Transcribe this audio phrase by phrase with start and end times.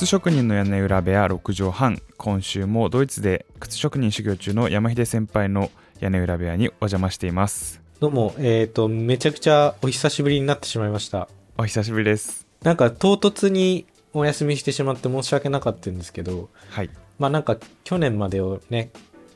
[0.00, 2.02] 靴職人の屋根裏部屋6畳半。
[2.16, 5.70] 今週もドイツで靴職人修行中の山秀先輩の
[6.00, 7.82] 屋根裏部屋にお邪魔しています。
[8.00, 11.28] どうも、えっ、と、めちゃくちゃお久しぶりになってしまいました。
[11.58, 12.46] お久しぶりです。
[12.62, 13.84] なんか唐突に
[14.14, 16.88] お休みしてしまって申し訳なかったんですけど、はい。
[17.18, 18.92] まあなんか去年までをね、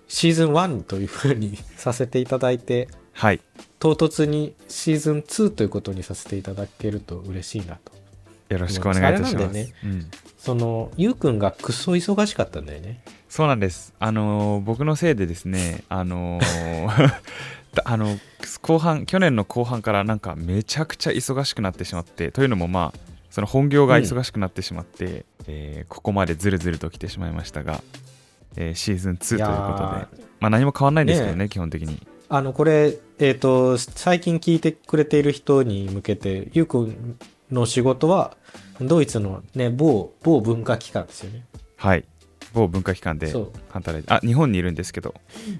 [0.08, 3.42] シーズン1という風に させていただいて、はい。
[3.78, 8.03] 唐突にシーズン2ということにさせていただけると嬉しいなと。
[8.48, 10.06] よろしくお願いいたします、ねうん、
[10.38, 13.02] その、ゆうくんがクソ忙しかったんだよね。
[13.34, 13.92] そうなんです。
[13.98, 16.38] あのー僕のせいでですねあの
[17.84, 18.16] あの
[18.62, 22.98] 後半去年の後半からなんかめちゃくちゃ忙しくなってしまってというのもまあ
[23.30, 27.82] その本業が忙しくなってしまって、えーここまでずるずると来てしまいましたが、
[28.54, 32.06] えーシーズン2ということでまあ何も変わんないんですけどねね基本的に。
[32.28, 37.18] あの、これ、えっ、と、最近聞いてくれている人に向けて、ゆうくん
[37.54, 38.36] の仕事は、
[38.80, 41.44] ドイツのね、某、某文化機関ですよね。
[41.76, 42.04] はい
[42.52, 43.34] 某文化機関で
[43.70, 45.12] 働いてあ日本にいるんですけど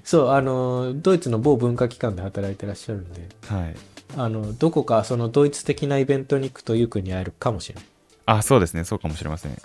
[0.05, 3.75] そう、あの、ドイツの某文化機関で働いてらっしゃるんで、はい
[4.15, 7.85] あの、どこかそのドイツ的なイベントに行くとゆうくんに会えるかもしれない。
[8.27, 9.57] あそうですねそうかもしれません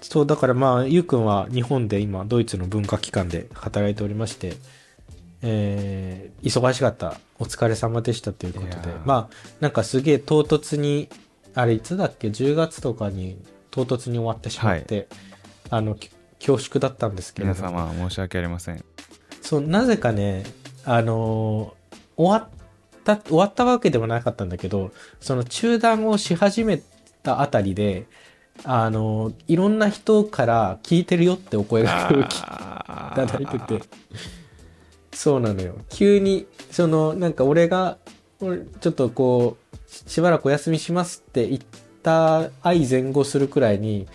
[0.00, 4.54] そう、だからまあ、ゆうくんは日本で今、ドイツの文化機関で働いておりまして、
[5.42, 7.18] えー、忙しかった。
[7.38, 8.76] お疲れ様でしたということで。
[9.04, 11.08] まあ、なんかすげえ唐突に、
[11.54, 13.36] あれいつだっけ ?10 月とかに
[13.70, 15.08] 唐突に終わってしまって、
[15.70, 17.70] あの、き恐縮だったんですけれども。
[17.70, 18.84] 皆様申し訳ありません
[19.40, 20.44] そう、なぜかね、
[20.84, 22.48] あのー終わっ
[23.04, 26.82] た、終わったわけでもなかったんだけど、その中断をし始め
[27.22, 28.06] たあたりで、
[28.64, 31.94] あのーいろんな人から聞いてるよってお声がい
[32.46, 33.82] あただいてて、
[35.12, 35.76] そうなのよ。
[35.90, 37.98] 急に、その、なんか俺が、
[38.40, 39.61] 俺ちょっとこう、
[39.92, 41.60] ししばらくお休みしますって言っ
[42.02, 44.08] た相前後するくらいに、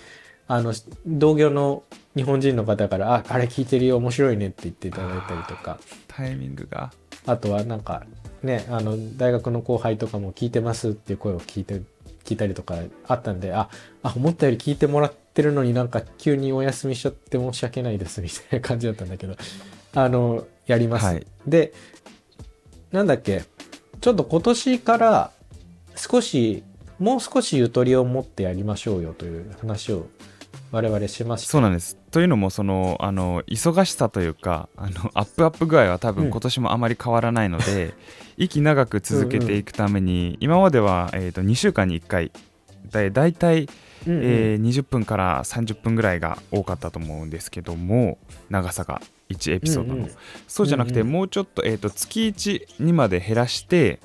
[0.47, 0.73] あの、
[1.05, 1.83] 同業の
[2.15, 6.91] 日本人の方から、あ、あれ聞いてるよ、面白いねって言っていただいたりとか、タイミングが。
[7.25, 8.03] あとはなんか、
[8.41, 11.81] ね、あの、大学の後輩とかも聞いてますっていう声を聞いて、
[12.23, 12.75] 聞いたりとか
[13.07, 13.69] あったんで、あ、
[14.03, 19.35] あ、思ったより聞いてもらってるのになんか急にお休みしちゃって申し訳ないですみたいな感じだったんだけど、
[19.93, 21.05] あの、やります。
[21.05, 21.27] はい。
[21.45, 21.73] で、
[22.91, 23.43] なんだっけ、
[23.99, 25.31] ちょっと今年から
[25.97, 26.63] 少し、
[26.99, 30.07] もう少しゆとりを持ってやりましょうよという話を
[30.71, 31.49] 我々しました。
[31.49, 31.97] そうなんです。
[32.11, 36.31] というのもそのあの忙しさというかあのアップアップ具合は多分うん。
[36.31, 37.93] 今年もあまり変わらないので、
[38.37, 42.31] 息長く続けていくために、今までは、えー、と2週間に1回
[42.91, 43.69] だだいたい、
[44.07, 44.21] うんうん。
[44.23, 48.17] えー20分から30分ぐらいが多かったと思うんですけども
[48.49, 50.11] 長さが1エピソードの、うんうん
[50.47, 53.99] そうじゃなくて、うんうんもうちょっと,、えー、と月1にまで減らして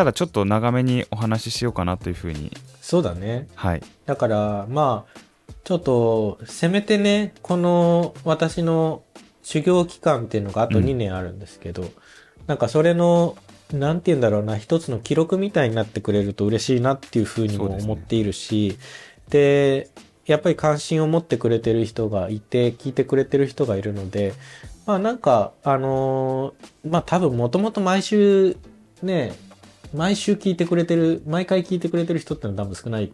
[0.00, 2.50] ただちょっと長めにお話ししようかなというふうに。
[2.80, 3.48] そうだね。
[3.54, 3.82] はい。
[4.06, 5.20] だから、まあ、
[5.62, 9.02] ちょっと、せめてね、この私の
[9.42, 10.86] 修行期間っていうのがあとうん。
[10.86, 11.84] 2年あるんですけど、
[12.46, 13.36] なんかそれの、
[13.74, 18.78] なんて言うんだろうな、一つの記録みたいになってくれると嬉しいなっていうふうにも思っているし、
[19.28, 19.90] で
[20.24, 24.32] やっぱり関心を持ってくれてる人がいて、聞いてくれてる人がいるので、
[24.86, 28.56] まあなんか、あのーまあ多分もともと毎週
[29.02, 29.34] ね、
[29.94, 33.10] 毎週聞いてくれてる、毎回聞いてくれてる人ってのは多分少ないっ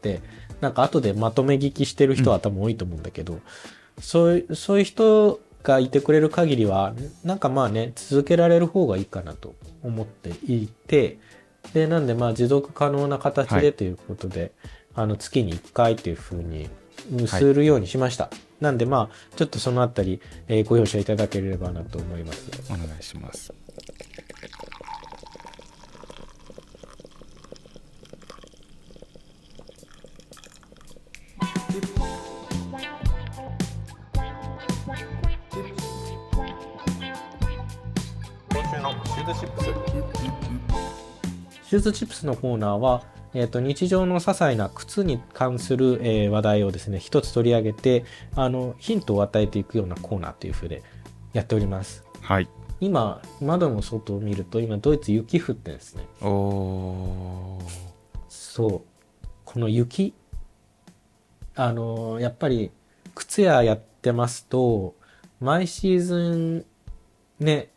[0.00, 0.20] て、
[0.60, 3.40] なんか後でまとめ聞きしてる人は多分多いと思うんだけど、
[4.00, 6.94] そういう、そういう人がいてくれる限りは、
[7.24, 11.18] なんかまあね、続けられる方がいいかなと思っていて、
[11.74, 14.52] で、なんでまあ持続可能な形はいでということで、
[14.94, 16.68] あの月に1回というふうに
[17.26, 18.30] するようにしました。
[18.60, 22.50] なんでまあ、ちょっとそのあたり、えーご容赦いただければなと思います。
[22.70, 39.66] お願いしますューズチップス。
[41.68, 43.02] シューズチップスのコーナーは、
[43.34, 50.82] えっ、と、日常の些細な靴に関する、えー話題をですね、一つ取り上げて、あの、ヒントを与えていくようなコーナーというふうで
[51.32, 52.04] やっております。
[52.20, 52.48] はい
[52.80, 56.06] 今、窓の外を見ると、今、ドイツ雪降ってですね。
[56.22, 57.64] おー
[58.30, 58.80] そう。
[59.44, 60.14] この雪、
[61.54, 62.70] あのーやっぱり、
[63.14, 64.94] 靴屋やってますと、
[65.40, 66.64] 毎シーズン、
[67.38, 67.69] ね、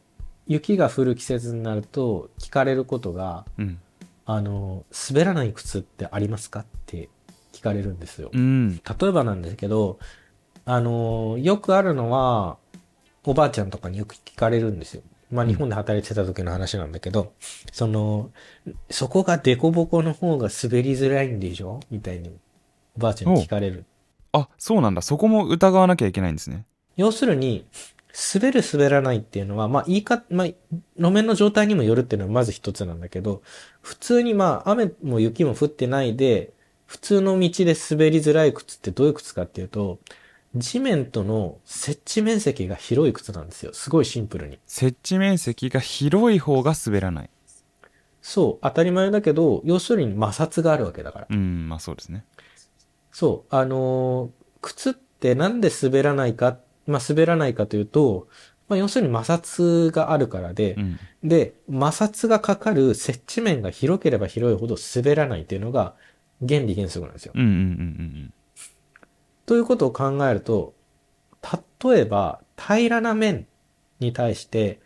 [0.47, 3.79] 雪が降る季節になると聞かれることが、うん。
[4.25, 7.09] あのー滑らない靴ってありますかって
[7.51, 8.29] 聞かれるんですよ。
[8.33, 8.75] うん。
[8.75, 9.99] 例えばなんですけど、
[10.65, 12.57] あのーよくあるのは、
[13.25, 15.01] おばあちゃんとかによく聞かれるんですよ。
[15.31, 17.33] まあ日本で働いてた時の話なんだけど、
[17.71, 18.31] その、
[18.89, 21.79] そこがデコボコの方が滑りづらいんでしょ？
[21.89, 22.37] みたいに、
[22.95, 23.85] おばあちゃんに聞かれる。
[24.31, 25.01] あそうなんだ。
[25.01, 26.65] そこも疑わなきゃいけないんですね。
[26.95, 27.65] 要するに、
[28.13, 30.47] 滑る滑らないっていうのは、まあ、言い方、まあ、
[30.97, 33.41] 路面の状態にもよるっていうのはまず一つなんだけど、
[33.81, 36.53] 普通にまあ、雨も雪も降ってないで、
[36.85, 39.99] 普通の道で滑りづらい靴ってどういう靴かっていうと、
[40.55, 43.73] 地面との接地面積が広い靴なんですよ。
[43.73, 44.59] すごいシンプルに。
[44.67, 47.29] 接地面積が広い方が滑らない
[48.21, 51.27] そう、当たり前だけど、要するに摩擦があるわけだから。
[51.29, 52.25] うんまあそうですね
[53.11, 56.57] そう、あのー靴ってなんで滑らないか、
[56.87, 58.27] まあ滑らないかというと、
[58.67, 60.99] まあ要するに摩擦があるからで、うん。
[61.23, 65.95] で、摩擦がかかる接地面が広ければ広いほど滑らないっていうのが
[66.45, 67.33] 原理原則なんですよ。
[67.35, 67.61] うんうんうんう
[68.27, 68.33] ん
[69.45, 70.73] ということを考えると、
[71.83, 73.45] 例えば平らな面
[73.99, 74.79] に対して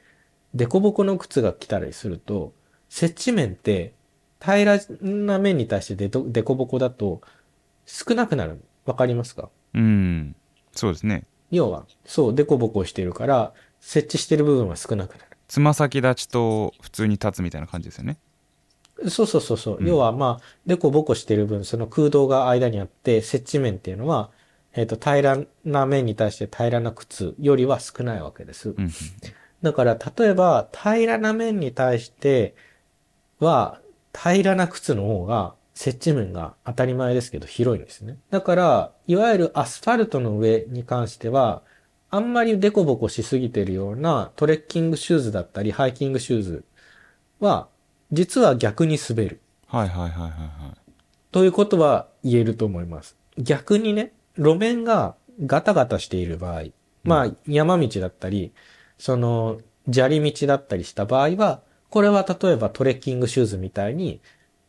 [0.56, 2.54] 凸凹の靴が来たりすると、
[2.90, 3.94] 接地面って
[4.42, 7.22] 平らな面に対して凸凹だと
[7.86, 8.60] 少なくなる。
[8.86, 9.50] わかりますか？
[9.76, 10.36] うんうん。
[10.72, 15.38] そうですね要は、そう、凸凹してるから、設置してる部分は少なくなる。
[15.48, 18.18] つま先立ちと普通に立つみたいな感じですよね
[19.08, 19.78] そうそうそうそう。
[19.80, 24.32] うん要は、まあ、凸凹してる分、その空洞が間にあって、接地面っていうのは、
[24.74, 28.70] えっ、と、平らな面に対して平らな靴よりは少ないわけです。
[28.70, 28.92] うんうん
[29.64, 32.54] だから、例えば、平らな面に対して
[33.40, 33.82] は、
[34.14, 38.18] 平らな靴の方が、接地面が当たり前ですけど広いんですね。
[38.32, 41.62] だから、いわゆるアスファルトの上に関しては、
[42.10, 46.66] あんまりデコボコしすぎてるようなトレッキングシューズだったり、ハイキングシューズ
[47.40, 47.68] は、
[48.12, 49.40] 実は逆に滑る。
[49.68, 50.78] はいはいはいはいはい
[51.32, 53.16] ということは言えると思います。
[53.38, 55.16] 逆にね、路面が
[55.46, 56.64] ガタガタしている場合、
[57.04, 58.52] まあ山道だったり、
[58.98, 59.60] その
[59.92, 64.22] 砂利道だったりした場合は、これは例えばトレッキングシューズみたいに、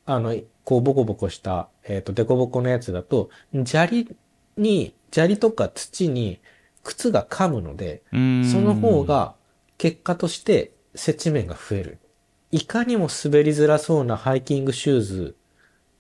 [0.05, 0.35] あの、
[0.69, 3.31] こうボコボコした、えっ、と、デコボコのやつだと、
[3.65, 4.15] 砂利
[4.59, 6.41] に、砂利とか土に
[6.83, 8.17] 靴が噛むので、そ
[8.61, 9.35] の方が
[9.79, 11.99] 結果として接地面が増える。
[12.51, 15.37] いかにも滑りづらそうなハイキングシューズ、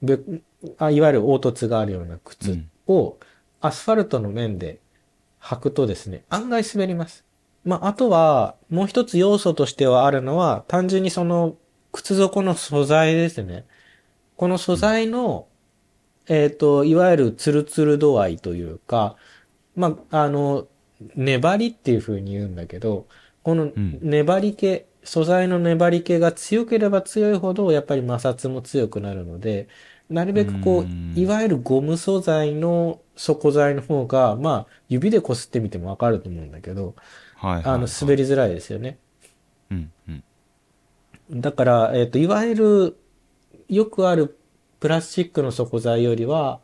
[0.02, 0.18] べ
[0.76, 3.16] あいわゆる凹凸があるような靴を
[3.62, 4.80] アスファルトの面で
[5.40, 7.24] 履くとですね、案外滑ります。
[7.64, 11.56] まあ、あとは、もう一つ要素としてはあるのは、単純にその
[11.90, 13.64] 靴底の素材ですね。
[14.38, 15.48] この素材の、
[16.28, 19.16] えっ、と、いわゆるツルツル度合いというか、
[19.76, 20.68] まあ、あの、
[21.16, 23.08] 粘りっていう風に言うんだけど、
[23.42, 23.98] このん。
[24.02, 29.68] 粘り気、素材の粘り気が強ければ強いほど、やっぱり摩擦も強くなるので、
[30.10, 31.12] なるべくこうん。
[31.16, 36.94] う、いわゆるゴム素材の底材の方が、まあ、指で擦ってみてもわかると思うんだけど、
[37.34, 37.74] はいはいはい。
[37.74, 38.98] あの、滑りづらいですよね。
[39.70, 40.24] うんうん。
[41.30, 42.96] だから、えっ、と、いわゆる、
[43.68, 44.38] よくある
[44.80, 46.60] プラスチックの底材よりは、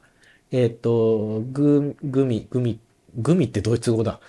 [0.51, 2.79] えっ、と、グ、グミ、グミ、
[3.17, 4.21] グミってドイツ語だ。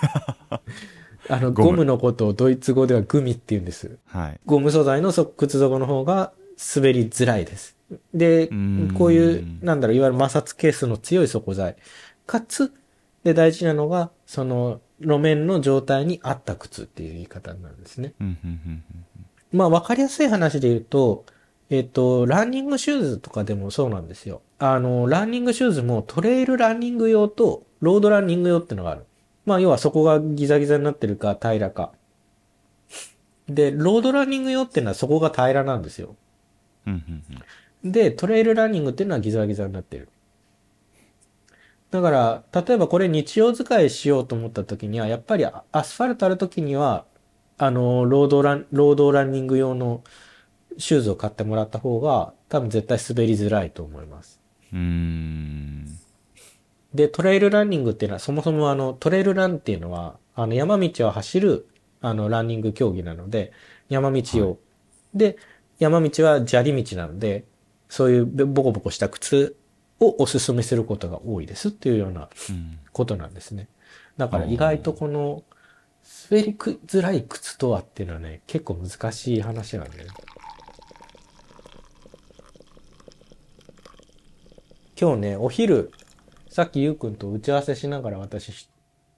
[1.28, 3.98] あの、ゴムのことをドイツ語ではグミって言うんです。
[4.06, 6.32] はいゴム素材のそ靴底の方が
[6.74, 7.76] 滑りづらいです。
[8.14, 11.76] でん、こういう、なんだろう、いわゆる摩擦係数の強い底材。
[12.26, 12.72] かつ、
[13.24, 18.14] で、大事なのが、その、路面の状態に合った靴っていう言い方になるんですね。
[19.52, 21.24] まあ、わかりやすい話で言うと、
[21.70, 24.42] えっ、と、ランニングシューズとかでもそうなんですよ。
[24.58, 29.06] あの、ランニングシューズもトレイルランニング用とロードランニング用ってのがある。
[29.46, 31.92] まあ、要はそこがギザギザになってるか平らか。
[33.48, 36.16] で、ロードランニング用っていうのはそこが平らなんですよ。
[36.86, 37.42] うんうんうん
[37.82, 40.08] で、トレイルランニングっていうのはギザギザになってる。
[41.90, 47.04] だから、例えばこれ日常使いしようと思った時には、やっぱりアアスファルトある時には、
[47.58, 50.02] あの、ロードラン、ロードランニング用の
[50.78, 54.40] シューズを買ってもらった方が、多分絶対滑りづらいと思います。
[54.72, 55.98] うーん
[56.94, 61.68] で、トレイルランニングっていうのは、そもそもあの、トレイルランっていうのは、あの、山道を走る、
[62.00, 63.52] あの、ランニング競技なので、
[63.88, 64.58] 山道を、
[65.14, 65.36] で、
[65.78, 67.44] 山道は砂利道なので、
[67.88, 69.56] そういうボコボコした靴
[70.00, 73.68] をおすすめすることが多いですっていうようなうんことなんですね。
[74.16, 75.44] だから意外とこの、
[76.30, 80.10] 滑りづらい靴とはっていうのはね、結構難しい話なんだよね。
[85.00, 85.92] 今日ね、お昼、
[86.50, 88.68] さっきゆうくんと打ち合わせしながら私し、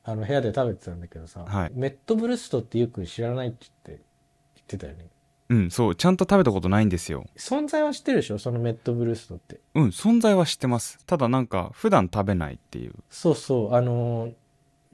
[0.05, 1.73] あの部屋で食べてたんだけどさ、はい。
[1.75, 4.05] メットブルストってゆうくん知らないって言って、
[4.55, 5.09] 言ってたよね。
[5.49, 7.27] うんそうちゃんと食べたことないんですよ。
[7.37, 8.39] 存在は知ってるでしょ？
[8.39, 9.59] そのメットブルストって。
[9.75, 11.05] うん存在は知ってます。
[11.05, 12.95] ただなんか普段食べないっていう。
[13.11, 14.33] そうそう、あのー、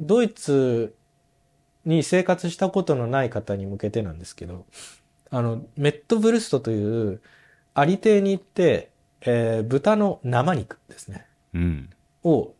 [0.01, 0.95] ドイツ
[1.85, 4.65] に生活したことのない方に向けてなんですけど、
[5.29, 7.21] あの、メットブルストという、
[7.75, 8.91] あり亭に行って、
[9.23, 11.27] えー豚の生肉ですね。
[11.55, 11.91] うん
[12.25, 12.55] を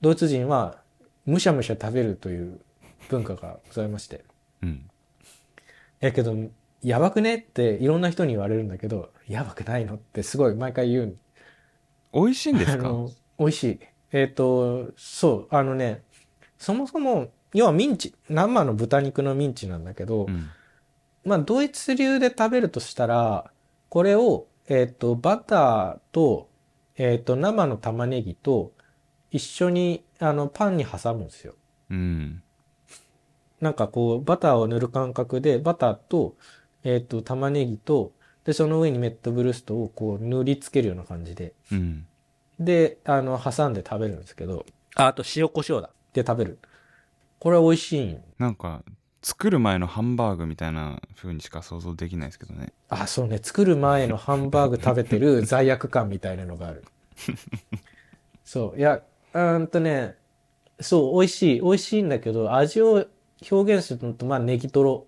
[0.00, 0.78] ドイツ人は
[1.26, 2.60] むしゃむしゃ食べるという
[3.08, 4.24] 文化がございまして。
[4.62, 4.90] うん。
[6.00, 6.36] やけど、
[6.82, 11.18] やばくねっていろんな人に言われるんだけど、やばくないのってすごい毎回言うん
[12.12, 12.92] 美味しいんですか？
[13.38, 13.80] 美味しい。
[14.12, 16.02] えっ、と、そう、あのね、
[16.58, 20.48] そもそも、要はミンチ、生の豚肉のミンチなんだけど、うん。
[21.24, 23.50] まあ、ドイツ流で食べるとしたら、
[23.88, 26.48] これを、えっ、と、バターと、
[26.96, 28.72] えっ、と、生の玉ねぎと、
[29.30, 31.54] 一緒に、あの、パンに挟むんですよ。
[31.90, 32.42] うん。
[33.60, 36.36] なんかこう、バターを塗る感覚で、バターと、
[36.82, 38.12] えっ、と、玉ねぎと、
[38.44, 42.06] で、その上にメットブルストをこう塗りつけるような感じで、うん。
[42.60, 45.90] で、あの、挟んで食べるんですけど、あ、あと塩コショウだ。
[46.12, 46.58] で食べる。
[47.38, 48.22] これは美味しいん。
[48.38, 48.82] なんか、
[49.24, 52.74] 作る前のハンバーグみたいな風にしか想像できないですけどね。
[52.90, 53.38] あ、そうね。
[53.42, 56.84] 作る前のハンバーグ食べてる 罪悪感みたいなのがある。
[58.44, 58.78] そう。
[58.78, 58.96] いや、
[59.32, 60.16] うーんとね、
[60.78, 61.60] そう、美味しい。
[61.62, 63.06] 美味しいんだけど、味を
[63.50, 65.06] 表現するのと、まあ、ネギトロ。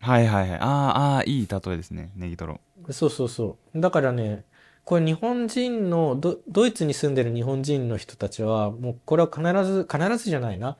[0.00, 0.58] はいはいはい。
[0.60, 2.12] ああ、いい例えですね。
[2.16, 2.60] ネギトロ。
[2.90, 3.80] そうそうそう。
[3.80, 4.44] だからね、
[4.84, 10.78] これ日本人のド、ドイツに住んでる日本人の人たちは、もうこれは必ず、必ずじゃないな。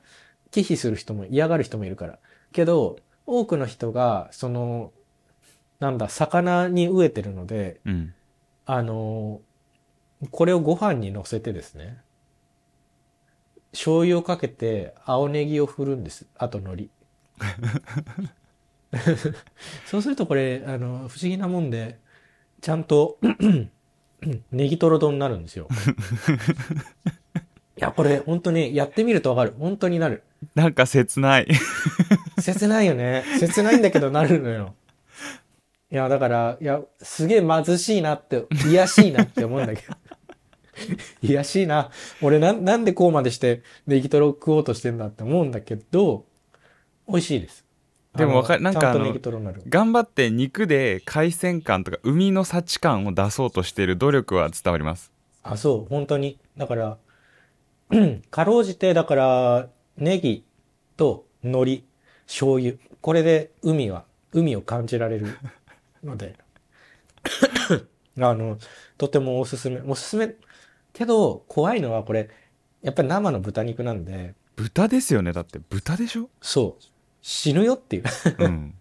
[0.49, 2.19] 忌避する人も嫌がる人もいるから。
[2.51, 4.91] けど、多くの人が、その、
[5.79, 8.13] なんだ、魚に飢えてるので、うん。
[8.65, 9.41] あの、
[10.31, 11.99] これをご飯に乗せてですね、
[13.71, 16.25] 醤油をかけて青ネギを振るんです。
[16.37, 16.89] あと海苔。
[19.85, 21.99] そうするとこれ、あの、不思議なもんで、
[22.61, 23.19] ちゃんと、
[24.51, 25.67] ネギトロ丼になるんですよ。
[27.77, 29.53] いや、これ本当にやってみるとわかる。
[29.59, 30.23] 本当になる。
[30.55, 31.47] なんか切ない。
[32.53, 33.25] 切ないよね。
[33.39, 34.73] 切ないんだけどなるのよ。
[35.91, 39.93] いや、だから、いや、すげえ貧しいなって、癒やしいなって思うんだけど。
[41.21, 41.89] 癒やしいな。
[42.21, 46.25] 俺な、なんでこうまでしてネギトロ食おうとしてんだって思うんだけど、
[47.07, 47.65] 美味しいです。
[48.15, 48.93] でもわかなんか。
[49.67, 55.11] 頑張って肉で海鮮感とか海の幸感を出そうとしている努力は伝わります。
[55.43, 56.39] あ、そう、本当に。
[56.55, 56.97] だから、
[57.89, 60.43] う んかろうじて、だから、ネギ
[60.97, 61.83] と海苔、
[62.27, 62.75] 醤油。
[63.01, 65.37] これで海は、海を感じられる
[66.03, 66.35] ので、
[68.19, 68.57] あの、
[68.97, 69.79] とてもおすすめ。
[69.81, 70.35] おすすめ。
[70.93, 72.29] けど、怖いのはこれ、
[72.81, 75.33] やっぱり生の豚肉なんで、豚ですよね。
[75.33, 76.29] だって豚でしょ？
[76.41, 76.83] そう、
[77.21, 78.03] 死ぬよっていう。
[78.39, 78.73] うん。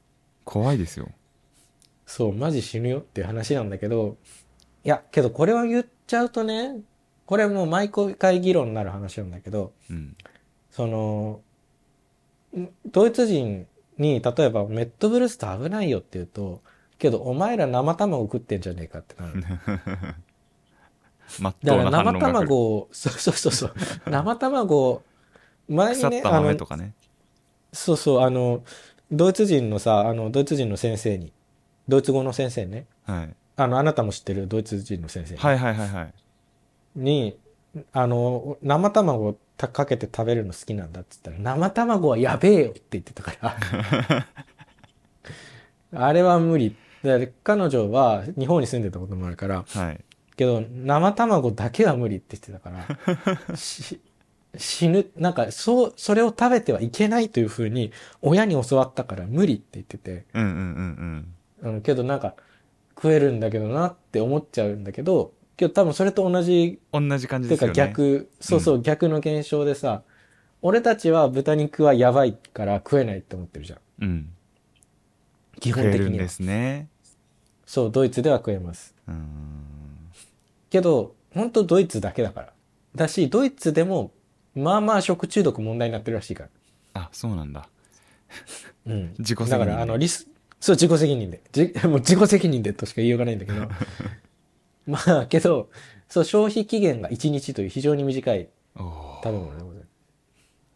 [0.45, 1.11] 怖いですよ。
[2.07, 4.17] そう、マジ死ぬよっていう話なんだけど、
[4.85, 6.79] いや、けどこれは言っちゃうとね、
[7.26, 10.17] これもう毎回議論になる話なんだけど、うん。
[10.71, 11.43] その、ん
[12.87, 13.67] ドイツ人
[13.99, 16.62] に、例えば、メットブルスト危ないよって言うと、
[16.99, 19.45] けど、お前ら生卵食ってんじゃねえかってなる。
[21.41, 21.91] まっ生。
[22.21, 23.75] 卵を、そうそうそうそう、
[24.11, 25.03] 生卵、
[25.69, 26.95] 前にね、あのね。
[27.73, 28.62] そうそう、あの、
[29.11, 31.33] ドイツ人のさ、あの、ドイツ人の先生に、
[31.88, 33.35] ドイツ語の先生ね、はい。
[33.57, 34.47] あの、あなたも知ってる？
[34.47, 36.15] ドイツ人の先生にはいはいはいはい。
[36.95, 37.38] に、
[37.93, 44.27] あの、生卵かけて食べるの好きなんだっつったら、生卵はやべえよって言ってたから。
[46.09, 46.77] あれは無理。
[47.03, 50.01] で彼女は日本に住んでたこともあるから、はい。
[50.37, 52.71] けど生卵だけは無理って言ってたか
[53.49, 54.01] ら、 し
[54.59, 61.27] 死ぬ、なんかそう、それを食べてはいけないというふうに親に教わったから無理って言ってて、うんうん
[61.63, 62.35] うんうん、けどなんか
[62.95, 67.09] 食えるんだけどなって思っちゃうんだけど、けど多分それと同じうん。
[67.09, 67.91] 同じ感じてかですよね。
[67.91, 70.03] 逆、そうそう、逆の現象でさ、
[70.63, 73.79] 俺たちは豚肉はやばいから食えないって思ってるじゃん。
[74.01, 74.29] うん。
[75.61, 76.29] 基食本的にで。
[76.29, 76.89] すね。
[77.65, 78.95] そう、ドイツでは食えます。
[79.09, 79.19] うーん。
[80.71, 82.53] けど、本当ドイツだけだから。
[82.95, 84.13] だし、ドイツでも、
[84.55, 86.51] まあまあ食中毒問題になってるらしいから。
[86.95, 87.69] あ、そうなんだ。
[88.87, 89.15] うん。
[89.19, 90.27] 自己責任でだから、あの、リス、
[90.61, 91.41] そう、自己責任で。
[91.53, 93.69] じ もう自己責任でとしか言いようがないんだけど。
[94.88, 95.71] まあ、けど、
[96.09, 98.85] そう、消費期限が1日という非常に短い食
[99.25, 99.87] べ物でございます。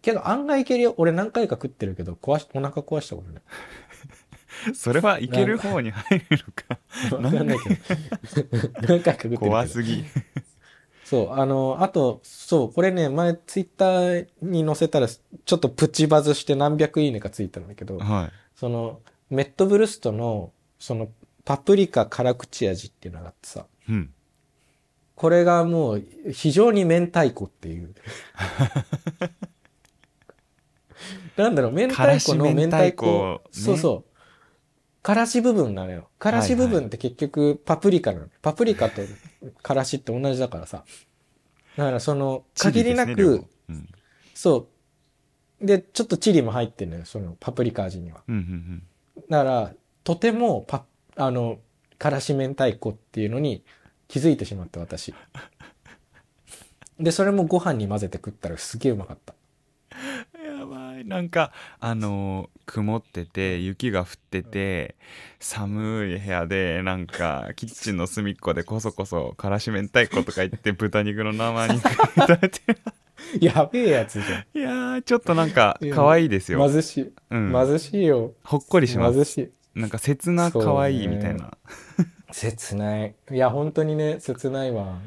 [0.02, 0.94] けど案外いけるよ。
[0.96, 3.42] 俺何回か食ってるけど、壊し、お腹壊したことない。
[4.74, 6.78] それはいける方に入るのか。
[7.16, 8.58] わかんないけど。
[8.80, 9.38] 何回か食ってる。
[9.38, 10.04] 怖すぎ。
[11.04, 18.32] そう、あの、あと、そう、これね、前ツイッターに載せたら、ちょっとプチバズして何百いいねかついたんだけど、はい。
[18.54, 21.08] その、メットブルストの、その、
[21.44, 24.12] パプリカ辛口味っていうのがあってさ、うん。
[25.14, 27.94] これがもう、非常に明太子っていう。
[31.36, 33.06] なんだろう、明太子の明太子。
[33.06, 34.10] ねそうそう。
[35.02, 36.08] からし部分なのよ。
[36.18, 38.28] からし部分って結局パプリカなの。
[38.42, 39.02] パプリカと
[39.62, 40.84] からしって同じだからさ。
[41.76, 43.88] だからその、限りなですねうん
[44.34, 44.68] そ
[45.60, 45.66] う。
[45.66, 48.22] で、ちょっとチリも入ってるのよ、そのパプリカ味には。
[48.28, 48.82] うんうん
[49.28, 51.58] だから、とてもパあの、
[52.00, 53.62] からし明太子っていうのに
[54.08, 55.14] 気づいてしまった私。
[56.98, 59.34] で、それもご飯に混ぜて食ったらすげえうまかった。
[60.42, 64.94] やばいなんかあのー曇ってて雪が降ってて
[65.40, 72.60] 寒い部屋でなんかキッチンの隅っこでこそこそからし明太子とか言って豚肉の生肉食べて
[73.40, 76.54] やべえやつじゃいやーちょっとなんか可愛いですん。
[76.54, 77.12] よ、貧しい。
[77.30, 78.32] うん、貧しいよ。
[78.44, 79.50] ほっこりします貧しい。
[79.74, 81.56] なんか切な可愛いみたいな、
[82.32, 83.14] 切ない。
[83.30, 84.98] いや、本当にね、切ないわ。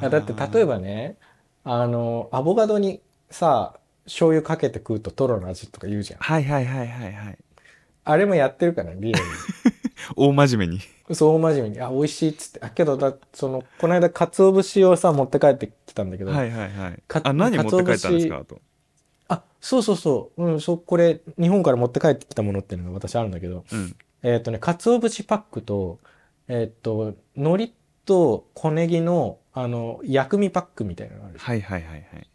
[0.00, 1.16] だって例えばね、
[1.64, 6.20] あの、アボカドにさ、醤油かけて食うとトロの味とか言うじゃん。
[6.20, 7.38] はいはいはいはいはい
[8.04, 9.24] あれもやってるから、リアル
[10.16, 11.14] 大真面目にに。
[11.14, 11.80] そう、大真面目に。
[11.80, 12.60] あ、美味しいっつって。
[12.62, 16.32] あ、けどだ、その、この間、鰹節をさ、持って帰ってきたんだけど。
[16.32, 18.38] はいはいはいかあ何持って帰ったんですか？
[18.38, 18.60] あと
[19.32, 20.44] あ、そうそうそう。
[20.44, 23.64] うん、そう、これ、日本から持って帰ってきたものっていうのが私あるんだけど。
[23.72, 25.98] うんえっ、とね、鰹節パックと、
[26.46, 27.72] えっ、と、海苔
[28.04, 31.38] と小ネギの、あの、薬味パックみたいなのがある。
[31.38, 32.28] はいはいはいはい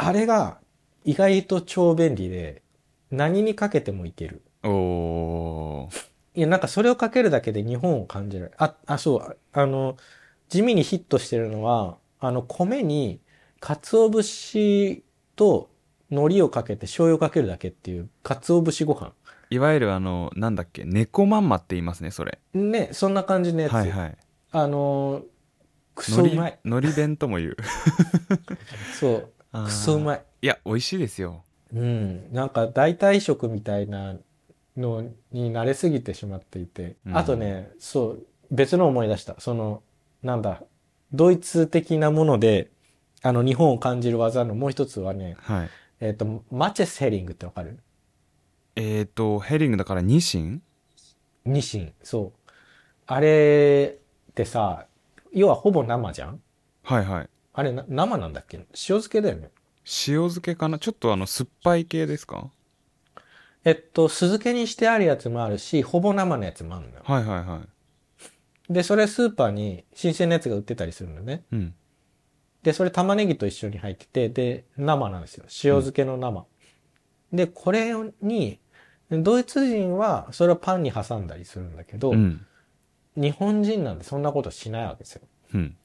[0.00, 0.58] あれが、
[1.04, 2.62] 意外と超便利で、
[3.10, 4.42] 何にかけてもいける。
[4.62, 8.52] おーいや、なんかそれをかけるだけで日本を感じる。
[8.58, 9.96] あ、あ、そう、あの、
[10.48, 13.20] 地味にヒットしてるのは、あの、米に、
[13.60, 15.02] 鰹節
[15.34, 15.68] と
[16.10, 19.12] 海苔をかけて醤油をかけるだけっていう、鰹節ご飯。
[19.50, 23.72] いわゆるあのなんだっけ猫まんまって言いますねそれね、そんな感じのやつ。
[23.72, 24.16] はいはい
[24.50, 25.22] あの、
[25.94, 26.58] クソのりうまい。
[26.64, 27.56] のり弁とも言う
[28.98, 30.22] そう、あークソうまい。
[30.42, 32.32] いや美味しいですようん。
[32.32, 34.16] なんか代替食みたいな
[34.76, 36.96] のに慣れすぎてしまっていて。
[37.06, 39.34] うんあとね、そう、別の思い出した。
[39.38, 39.82] その、
[40.22, 40.62] なんだ、
[41.12, 42.70] ドイツ的なもので、
[43.22, 47.78] あの、日本を感じる技のもう一つはね、はいえっ、と、マチェスヘリングってわかる？
[48.76, 50.62] えーとヘリングだからニシン？
[51.44, 51.92] ニシン。
[52.02, 52.50] そう。
[53.06, 53.98] あれ
[54.30, 54.86] ってさ、
[55.32, 56.40] 要はほぼ生じゃん？
[56.84, 58.58] はいはいあれな生なんだっけ？
[58.58, 59.50] 塩漬けだよね。
[59.84, 60.78] 塩漬けかな？
[60.78, 62.50] ちょっとあの酸っぱい系ですか？
[63.64, 67.02] えっと、酢漬けにしてあるやつもあるし、ほぼ生のやつもあるのよ。
[67.04, 67.60] はいはいは
[68.70, 71.42] いで、それスーパーに新鮮なやつが売ってたりするのね。
[71.50, 71.74] うん
[72.62, 75.44] で、それ玉ねぎと一緒に入ってて、で、生なんですよ。
[75.46, 76.46] 塩漬けの生。
[77.32, 78.58] で、これに、
[79.10, 82.44] ドイツ人はそれをパンに挟んだりするんだけど、うん
[83.16, 85.22] 日本人なんてそんなことしないわけですよ。
[85.54, 85.76] うん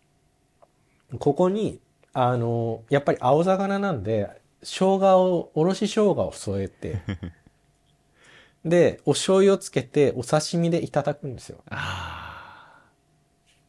[1.20, 1.80] ここに、
[2.14, 4.30] あの、やっぱり青魚なんで、
[4.62, 7.02] 生姜を、おろし生姜を添えて、
[8.66, 11.60] で、お醤油をつけて、お刺身でいただくんですよ。
[11.70, 12.82] あ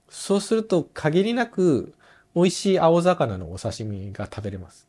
[0.09, 1.95] そうすると、限りなく、
[2.35, 4.88] 美味しい青魚のお刺身が食べれます。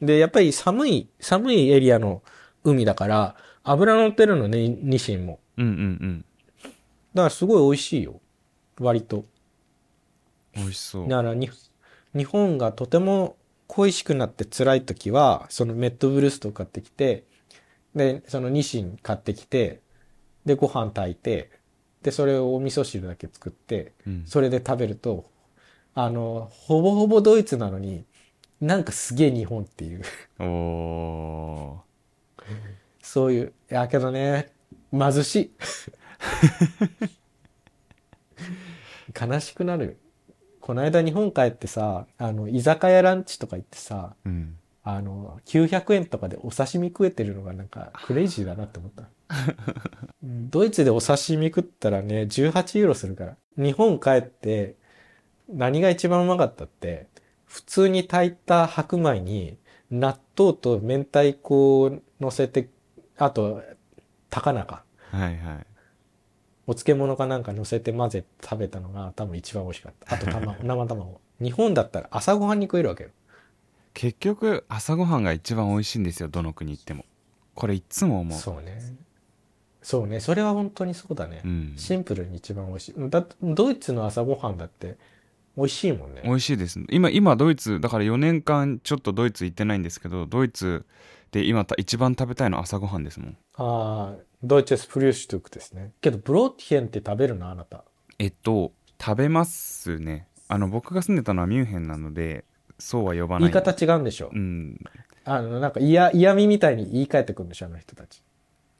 [0.00, 2.22] で、やっぱり寒い、寒いエリアの
[2.62, 5.40] 海だから、油乗ってるのね、ニシンも。
[5.58, 6.24] ーうんうんうん
[7.14, 8.20] だからすごい美味しいよ。
[8.80, 9.24] 割と。
[10.54, 11.48] 美味しそうだからに、
[12.14, 13.36] 日本がとても
[13.68, 17.24] 恋しくなって辛い時は、そのメットブルーストを買ってきて、
[17.94, 19.80] で、そのニシン買ってきて、
[20.44, 21.50] で、ご飯炊いて、
[22.04, 25.24] で、それをお味噌汁だけ作って、うんそれで食べると、
[25.94, 28.04] あの、ほぼほぼドイツなのに、
[28.60, 30.02] なんかすげえ日本っていう、
[30.38, 31.80] お
[33.02, 34.52] そういう、いやけどね、
[34.92, 35.50] 貧しい。
[39.18, 39.92] 悲しくなるよ。
[40.60, 49.04] この間日本帰ってさ、あの、居酒屋ランチとか行ってさ、ーうんあの、900円とかでお刺身食えてるのがなんかクレイジーだなって思った。
[50.22, 53.36] うんドイツでお刺身食ったらね、18ユーロするから。
[53.56, 54.76] 日本帰って
[55.48, 57.08] 何が一番うまかったって、
[57.44, 59.58] 普通に炊いた白米に
[59.90, 62.70] 納豆と明太子を乗せて、
[63.18, 63.62] あと、
[64.30, 64.84] 高菜か。
[65.10, 65.66] はいはい
[66.66, 70.14] お漬物かなんか乗せて混ぜ食べたのが多分一番美味しかった。
[70.14, 71.20] あと卵、 生卵。
[71.38, 73.10] 日本だったら朝ごはんに食えるわけよ。
[73.92, 77.04] 結局朝ごはんが一番美味しいんですよどの国行っても
[77.54, 78.80] これいつも思うそうね。
[79.84, 80.18] そうね。
[80.18, 81.42] それは本当にそうだね。
[81.44, 82.94] うんシンプルに一番美味しい。
[82.96, 84.96] だドイツの朝ごはんだって
[85.58, 86.22] 美味しいもんね。
[86.24, 90.86] 美味しいです今今ドイツだから4年間ちょっとドイツ行ってないんですけどドイツ
[91.32, 95.92] で今た一番食べたいのは朝ごはんですもんああ、ドイツフリューシュトゥクですね。
[96.00, 97.50] けどブローティエンって食べるの？
[97.50, 97.84] あなた。
[98.18, 102.44] えっと食べますねあの僕が住んでたのはミュンヘンなので
[102.78, 104.30] そうは呼ばない言い方違うんでしょ。
[104.32, 104.80] うん
[105.26, 108.22] あの、なんか嫌、嫌味みたいに言い換えてくるんでしょ、あの人たち。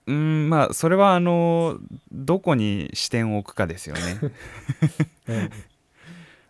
[0.07, 1.79] うんまあそれはあの
[2.13, 4.21] どこに視点を置くかですよね
[5.29, 5.51] うん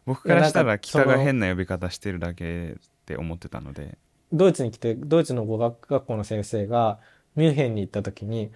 [0.06, 2.74] 僕からしたら北が変な呼び方してるだけっ
[3.06, 3.96] て思ってたので
[4.34, 6.98] ドイツに来て、ドイツの語学学校の先生が
[7.36, 8.50] ミュンヘンに行った時に、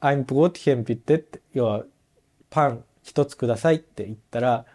[0.00, 1.84] ein Brotchen bitte って、要は、
[2.50, 4.66] パン一つくださいって言ったら、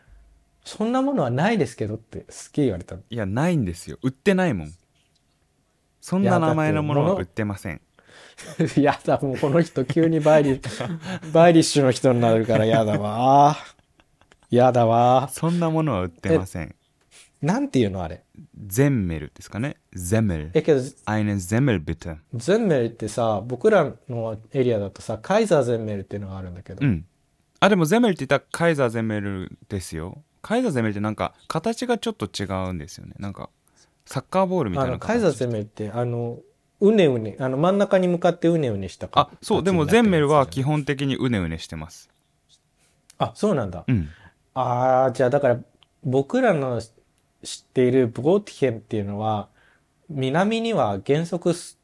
[0.64, 3.04] そんなものはないですけどってすっげえ言われたの。
[3.10, 4.74] いやないんですよ売ってないもん
[6.02, 7.80] そんな名前のものは売ってません
[8.80, 10.62] やだ、もうこの人急にバイリ、
[11.34, 13.58] バイリッシュの人になるからやだわ。
[14.50, 15.30] やだわ。
[15.32, 16.76] そんなものは売ってません
[17.42, 18.24] なんていうのあれ？
[18.66, 19.78] ゼンメルですかね？
[19.94, 26.86] ゼメルえ、けど、eine Semmel bitte ゼンメルってさ、僕らのエリアだとさ、カイザーゼンメルっていうのがあるんだけど。
[26.86, 27.06] うん
[27.60, 33.50] あでもゼメルって言ったらカイザーゼメルですよカイザーゼメルってなんか形がちょっと違うんですよねなんか
[34.06, 36.38] サッカーボールみたあいなカイザーゼンメルって、あの、
[36.80, 40.76] うねうね、あの真ん中に向かってうねうねしたかあそうでもゼンメルは基本。
[40.78, 42.10] 本的にうねうねしてます
[43.18, 43.84] あ、そうなんだ。
[43.88, 44.10] うん
[44.54, 45.60] ああ、じゃあだから、
[46.04, 49.50] 僕らの知っているブゴーティヘンっていうのは、
[50.10, 51.78] 南には原則す、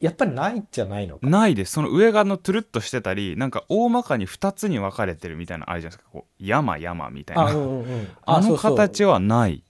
[0.00, 1.26] やっぱりないじゃないのか？
[1.26, 8.08] ないですその上があのトゥルッとしてたりなんか大まかに2つに分かれてるみたいなのあるじゃないですかこう山山みたいなあ、あ,、うんうんうん。
[8.26, 9.62] の形はない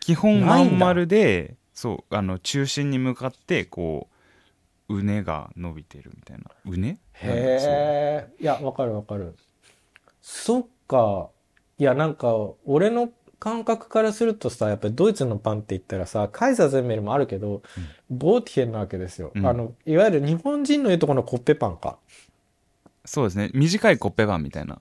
[0.00, 4.08] 基本まん丸でそうあの中心に向かってこ
[4.88, 8.42] ううねが伸びてるみたいなうねへえ。
[8.42, 9.34] いや、わかるわかる。
[10.20, 11.28] そっか。
[11.78, 12.34] いや、なんか、
[12.64, 17.62] 俺の感覚からするとさ、やっぱりドイツのパンって言ったらさ、カイザーゼンメルもあるけど、
[18.10, 19.32] ボーティヘンなわけですよ。
[19.34, 21.98] うんあの、いわゆる日本人の言うとこのコッペパンか。
[23.04, 24.80] そうですね短いコッペパンみたいな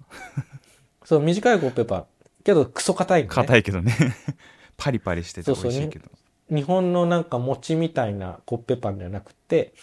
[1.04, 2.06] そう、短いコッペパン。
[2.44, 3.36] けど、クソ硬いのね。
[3.36, 3.94] 硬いけどね
[4.78, 6.10] パリパリしてて美そうそう味しいけど
[6.50, 9.74] 日本のなんか餅みたいなコッペパンじゃなくて、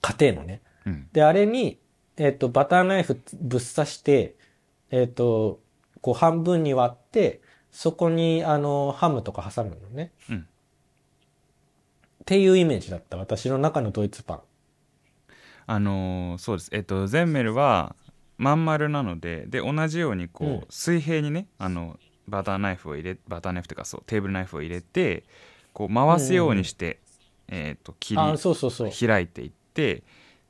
[0.00, 0.60] 家庭のね。
[0.86, 1.78] うんで、あれに、
[2.16, 4.34] えっ、と、バターナイフぶっ刺して、
[4.90, 5.60] えっ、と、
[6.00, 7.40] こう半分に割って、
[7.70, 10.12] そこに、あの、ハムとか挟むのね。
[10.30, 10.46] うん
[12.20, 13.16] っていうイメージだった。
[13.16, 14.40] 私の中のドイツパン。
[15.66, 17.94] あのーそうですえっとゼンメルは
[18.38, 25.24] まん丸なのでで同じようにこう、うん水平にねあのバターナイフを入れバターナイフっていうかそうテーブルナイフを入れて
[25.72, 26.98] こう回すようにして、
[27.48, 28.90] えっと切りあ、そうそうそう。
[28.90, 30.02] 開いていって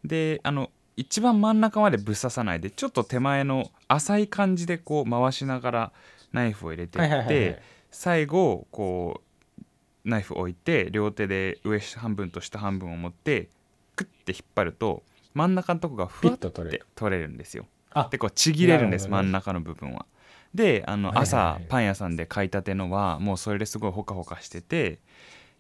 [0.04, 5.92] であの一番真ん中までぶっ刺さないでちょっと手前の浅い感じでこう回しながら
[6.32, 7.62] ナイフを入れていって、はいはいはいはい。
[7.90, 13.48] 最後こうナイフ置いて両手で上半分と下半分を持って
[13.96, 15.02] クッて引っ張ると
[15.34, 16.84] 真ん中のとこがふわっと取れる。
[16.84, 17.66] て取れるんですよ。
[17.90, 20.06] あで、こうちぎれるんです真ん中の部分は
[20.54, 24.98] であの朝パン屋さんで買いたてのはもうそれですごいホカホカしてて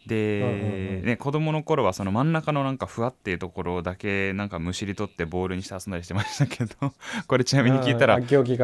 [0.06, 6.92] で、ね、子供の頃はその真ん中のなんかふわっていうところだけなんかむしり取ってボールにして遊んだりしてましたけど
[7.26, 8.18] これちなみに聞いたら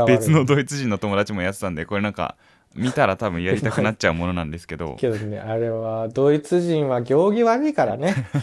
[0.07, 2.37] 別のドイツ人の友達もやってたんでこれなんか
[2.75, 4.97] 見たら多分やりたくなっちゃうものなんですけど。
[4.99, 8.15] けどね、あれは、ドイツ人は行儀悪いからね。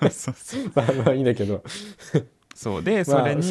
[0.00, 0.72] そうそうそう。
[0.74, 1.62] まあまあいいんだけど。
[2.58, 3.42] そうでそれに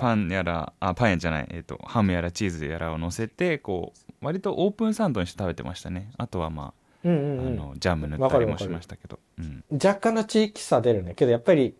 [0.00, 6.10] パンやらあパンやじゃない、えっとハムやらチーズやらを乗せてこう割とオープンサンドにして食べてましたね。
[6.16, 6.72] あとはま
[7.04, 7.46] あ,、うんうんうん。
[7.46, 11.12] あのジャム塗ったりもしましたけど、うん、若干の地域差出るね。
[11.14, 11.74] けどやっぱり、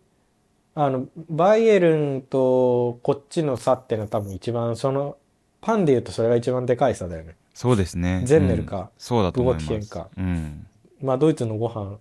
[0.75, 5.17] あの、バイエルンとこっちの差っていうのは多分一番その、
[5.61, 7.35] パンで言うとそれが一番でかい差だよね。
[7.55, 8.21] そうですね。
[8.25, 8.87] ゼンネルかうん。
[8.99, 9.89] そうだと思います。
[9.89, 10.67] かうん、
[11.01, 11.97] まあドイツのご飯、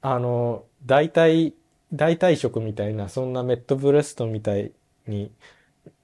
[0.00, 1.52] あの、代替、
[1.92, 4.72] 代替食みたいな、そんなメットブレストみたい
[5.06, 5.30] に、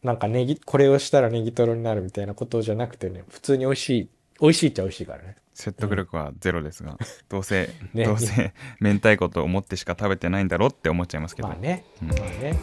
[0.02, 4.08] なんかネギ、これをしたらネギトロになるみたいなことじゃなくてね、普通に美味しい、
[4.40, 5.36] 美味しいっちゃ美味しいからね。
[5.54, 6.96] 説得力はゼロですが、
[7.28, 8.04] どうせ、ね。
[8.04, 12.08] どうせ明太子と思ってしか食べてないんだろうって思っちゃいますけど、まあね、うん。
[12.08, 12.56] まあね。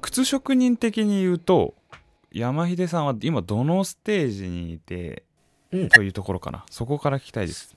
[0.00, 1.74] 靴職人的に言うと
[2.30, 5.24] 山秀さんは今どのステージにいて、
[5.72, 5.88] うん。
[5.88, 6.64] というところかな。
[6.70, 7.76] そこから聞きたいです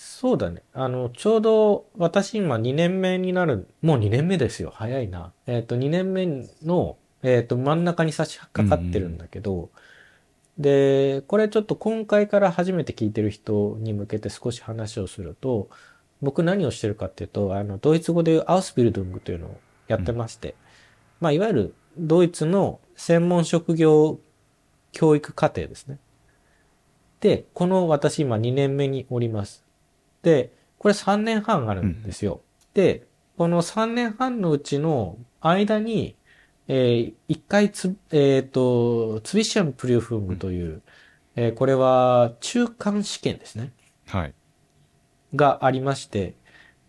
[0.00, 0.62] そうだね。
[0.74, 4.70] あの、ちょうど私今2年目になる、もう2年目ですよ。
[4.72, 5.32] 早いな。
[5.48, 9.70] えっ、と、2年目の、えっ、と、真ん中に差し掛かってるんだけど、
[10.56, 15.68] で、これちょっと今回から初めて聞いてる人に向けて少し話をすると、
[16.22, 20.54] 僕何をしてるかっていうと、あの、ドイツ語でいうアウスビルドゥングというのをやってまして、
[21.18, 24.20] まあ、いわゆるドイツの専門職業
[24.92, 25.98] 教育課程ですね。
[27.18, 29.67] で、この私今2年目におります。
[30.28, 32.42] で、これ3年半あるんですよ。
[32.74, 33.06] で、
[33.38, 36.16] この3年半のうちの間に、
[36.68, 40.82] えー一回つ、えっ、と、ツビッシャンプリューフングという、
[41.34, 43.72] えーこれは中間試験ですね。
[44.06, 44.34] はい
[45.34, 46.34] がありまして、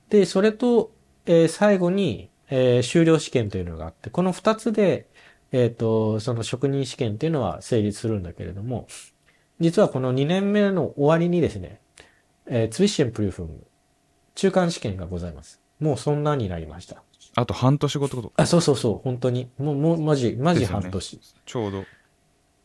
[0.09, 0.91] で、それと、
[1.25, 5.07] えー最後に、えー修了試験というのがあって、この二つで、
[5.53, 8.87] えっ、と、その職人試験っていうのは成立するんだけれども、
[9.61, 11.79] 実はこの2年目の終わりにですね、
[12.49, 13.63] えー、ツイッシェンプリューフン
[14.35, 15.61] 中間試験がございます。
[15.79, 17.03] もうそんなになりました。
[17.35, 18.33] あと半年後ってこと？
[18.37, 19.49] あ、そうそうそう、本当に。
[19.57, 21.19] もう、もう、マジ、マジ半年。
[21.45, 21.79] ちょうど。
[21.79, 21.85] うん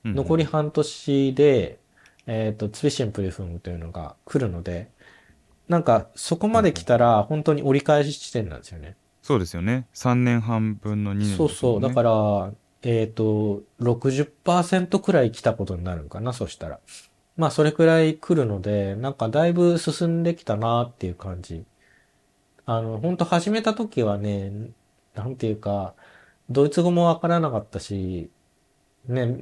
[0.06, 1.78] 残り半年で、
[2.26, 4.90] えっ、と、ツイッシェンプリューフンというのが来るので、
[5.66, 8.96] なんか、そこまで来たら、本当に折り返し地点なんですよね。
[9.22, 9.86] そうですよね。
[9.94, 11.80] 3年半分の2年、そうそう。
[11.80, 16.80] だから、えっ、と、60%くらい来たことになるのかな、そしたら。
[17.36, 21.64] まあ、それくらい来るので、なんかだいぶ進んできたなっていう感じ。
[22.66, 24.52] あの、本当始めた時はね、
[25.14, 25.94] なんていうか、
[26.50, 28.30] ドイツ語もわからなかったし、
[29.08, 29.36] ね、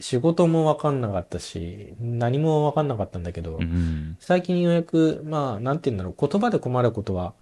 [0.00, 4.16] 仕事もわかんなかったし、何もわかんなかったんだけど、うんうん。
[4.20, 7.34] 最近ようやく、まあ、なんて言うんだろう、言葉で困ることは、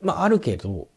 [0.00, 0.88] まあ、あるけど、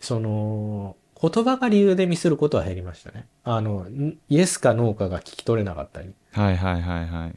[0.00, 3.26] その、言葉が理由でミスることは減りましたね。
[3.44, 6.12] あの、んイエスかノーかが聞き取れなかったり。
[6.32, 7.34] はいはいはいはい。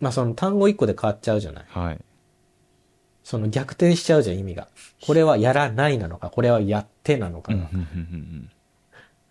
[0.00, 1.64] まあ、その単語一個で変わっちゃうじゃない。
[1.68, 1.98] はい。
[3.24, 4.68] その逆転しちゃうじゃん、意味が。
[5.04, 7.52] これはやらないなのか、これはやってなのか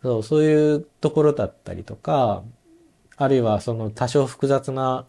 [0.02, 2.44] そう、そういうところだったりとか、
[3.16, 5.06] あるいはその多少複雑な、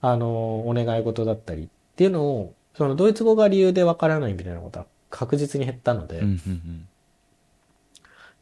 [0.00, 6.38] あの、お願い事だったりっていうのを、そのドイツ語が理由でわからないみたいなことは確実に減ったので、っん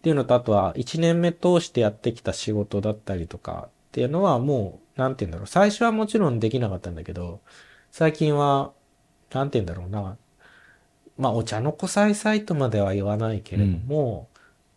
[0.02, 5.46] ていうのと、あとは1年目通してやってきた仕事だったりとかっていうのはもう、なんて言うんだろう。
[5.46, 7.40] 最初はもちろんできなかったんだけど、
[7.90, 8.72] 最近は、
[9.32, 10.16] なんて言うんだろうな。
[11.16, 14.28] まあ、お茶の子さいさいとまでは言わないけれども、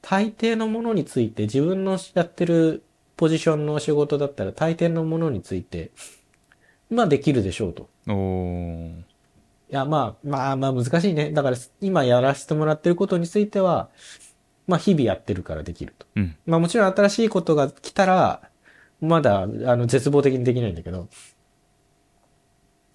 [0.02, 2.84] 大抵のものについて自分のやってる
[3.18, 5.92] ポジションの仕事だったら大抵のものについて、
[6.90, 7.90] まあできるでしょうと。
[9.70, 11.32] いや、まあ、まあまあ難しいね。
[11.32, 13.90] だから今やらせてもらってることについては、
[14.68, 16.08] まあ日々やってるからできると。
[16.16, 16.36] うん。
[16.46, 18.42] まあもちろん新しいことが来たら、
[19.02, 21.08] まだ、あの、絶望的にできないんだけど。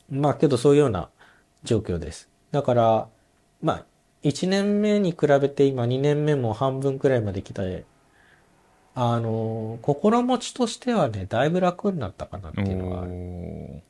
[0.08, 1.10] まあけどそういうような
[1.64, 2.28] 状況です。
[2.52, 3.08] だから、
[3.60, 3.84] まあ、
[4.22, 7.84] 1年目に比べて今2年目も半分くらいまで来て、
[8.94, 13.10] あの、心持ちとしてはね、だいぶ楽になったかなっておいうのがある。
[13.10, 13.80] ー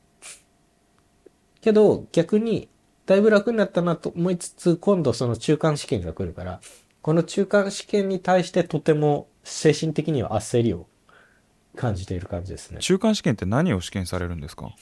[1.61, 2.67] けど、逆に、
[3.05, 6.59] だいぶ楽になったなと思いつつ、今度その中間試験が来るから、
[7.01, 10.87] この中間試験に対してとても精神的には焦りを
[11.77, 12.79] 感じている感じですね。
[12.81, 14.75] 中間試験って何を試験されるんですか？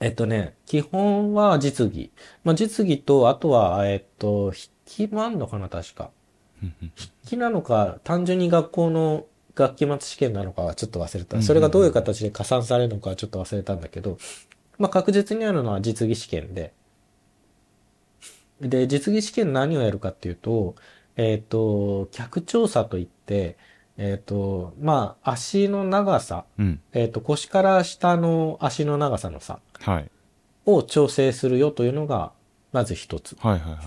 [0.00, 2.10] えっとね、基本は実技。
[2.42, 6.10] まあ、実技と、あとは、えっと、筆記もあんのかな、確か。
[6.60, 6.90] 筆
[7.26, 11.40] 記なのか、単純に学校の学期末試験なのかはちょっと忘れた。
[11.42, 14.18] それがどういう形で加算されるのかはちょっと忘れたんだけど、
[14.78, 16.72] まあ、確実にあるのは実技試験で。
[18.60, 20.74] で、実技試験何をやるかっていうと、
[21.16, 23.56] えっと、客調査といって、
[23.96, 26.80] えっと、まあ、足の長さ、うん。
[26.92, 30.10] えっと、腰から下の足の長さの差はい。
[30.66, 32.32] を調整するよというのが、
[32.72, 33.36] まず一つ。
[33.38, 33.82] はいはいはい。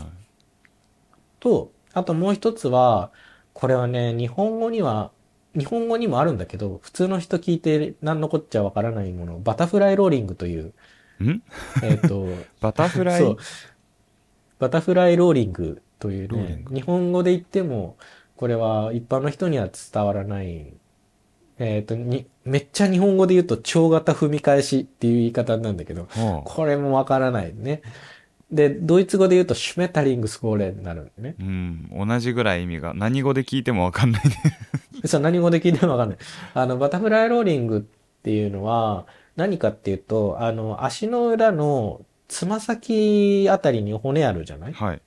[1.40, 3.12] と、あともう一つは、
[3.54, 5.12] これはね、日本語には、
[5.58, 10.74] 日本語にもあるんだけど、普通の人聞いて何のこっちゃわからないもの、バタフライローリングという、
[11.24, 11.42] ん？
[11.84, 12.28] えっ、と、
[12.62, 13.22] バタフライ？
[13.22, 13.38] そう。
[14.60, 17.98] バタフライローリングというローリン、グね日本語で言っても、
[18.38, 20.74] これは一般の人には伝わらない、
[21.60, 27.82] えっ、と、に、めっちゃ日本語で言うと、蝶型踏み返しっていう言い方なんだけど、はあこれもわからないね。
[28.52, 31.36] で、ドイツ語で言うと、シュメタリングスコーレになるんだね。
[31.40, 32.08] うん。
[32.08, 34.36] 同じぐらい意味が、何語で聞いてもわかんないね。
[35.06, 36.18] そう、何語で聞いてもわかんない。
[36.54, 37.82] あの、バタフライローリングっ
[38.22, 44.74] ていうのは、何かっていうと、あの、足の裏のつま先あたりに骨あるじゃない？
[44.74, 45.02] はい。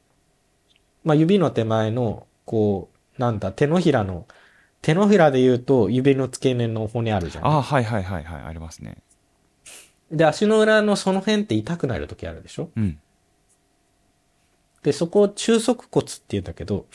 [1.04, 2.89] まあ、指の手前の、こう、
[3.20, 4.26] なんだ、手のひらの、
[4.80, 8.42] 手のひらで言うと、指の付け根の骨あるじゃないああ、はいはいはいはい。
[8.44, 8.96] ありますね。
[10.10, 12.70] で、足の裏のその辺って痛くなる時あるでしょ？
[12.74, 12.98] うん。
[14.82, 16.86] で、そこを中足骨って言うんだけど、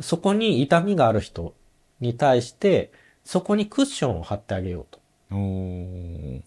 [0.00, 1.52] そこに痛みがある人
[1.98, 2.92] に対して、
[3.24, 5.00] そこにクッションを貼ってあげようと。
[5.32, 6.42] おー。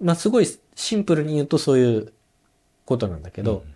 [0.00, 2.12] まあ、すごいシンプルに言うとそういう
[2.86, 3.73] ことなんだけど、うん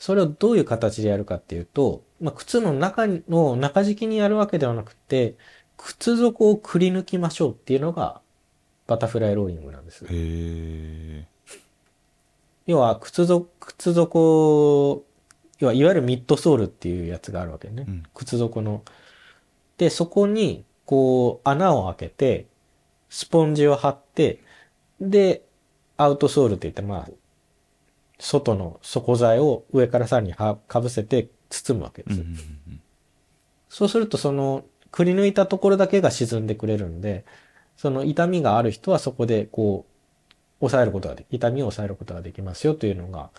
[0.00, 5.36] それをどういう形でやるかっていうと、まあ、靴の中の中敷きにやるわけではなくて、
[5.76, 8.22] 靴底をくり抜きましょうっていうのが、
[8.86, 10.06] バタフライローリングなんです。
[10.06, 11.26] へえ。
[12.66, 15.04] 要は、靴底、靴底、
[15.58, 17.84] 要は、いわゆるミッドソールっていうやつがあるわけね。
[17.86, 18.82] うん靴底の。
[19.76, 22.46] で、そこに、こう、穴を開けて、
[23.10, 24.40] スポンジを貼って、
[24.98, 25.42] で、
[25.98, 27.08] アウトソールって言って、まあ、
[28.20, 32.20] 外の底材を上からさらにはかぶせて包むわけです。
[32.20, 32.80] うんうんうん
[33.72, 37.24] そうするとその、くり抜いたところだけが沈んでくれるんで、
[37.76, 43.30] その痛みがある人はそこでこう、抑えることができ、痛みを抑えることができますよというのが、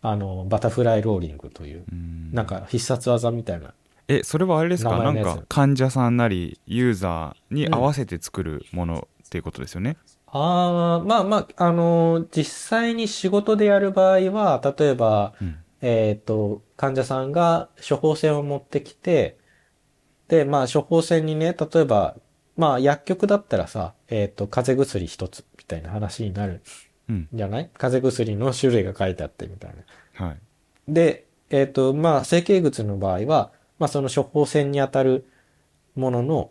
[0.00, 2.30] あの、バタフライローリングという、うん。
[2.32, 3.74] なんか必殺技みたいな。
[4.08, 4.96] えそれはあれですか？
[4.96, 15.56] なんか患者さんなりユーザーに合わせて作るものっていうことですよね、ああ、まあまあ、あの実際に仕事でやる場合は、例えば、うん。
[15.82, 19.36] えっ、と、患者さんが処方箋を持ってきて、
[20.28, 22.16] で、まあ処方箋にね、例えば、
[22.56, 26.62] まあ薬局だったらさ、えっ、と、風邪薬一つみたいな話になる
[27.08, 27.16] うん。
[27.16, 27.70] んじゃない？
[27.76, 29.74] 風邪薬の種類が書いてあってみたい
[30.18, 30.26] な。
[30.26, 30.38] はい。
[30.88, 35.26] で、えっ、と、まあ整形靴の場合は、まあその処方箋にあたる
[35.94, 36.50] ものの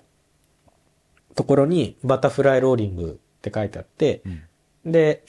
[1.34, 4.44] ところにバタフライローリングって書いてあって、うん
[4.92, 5.24] で、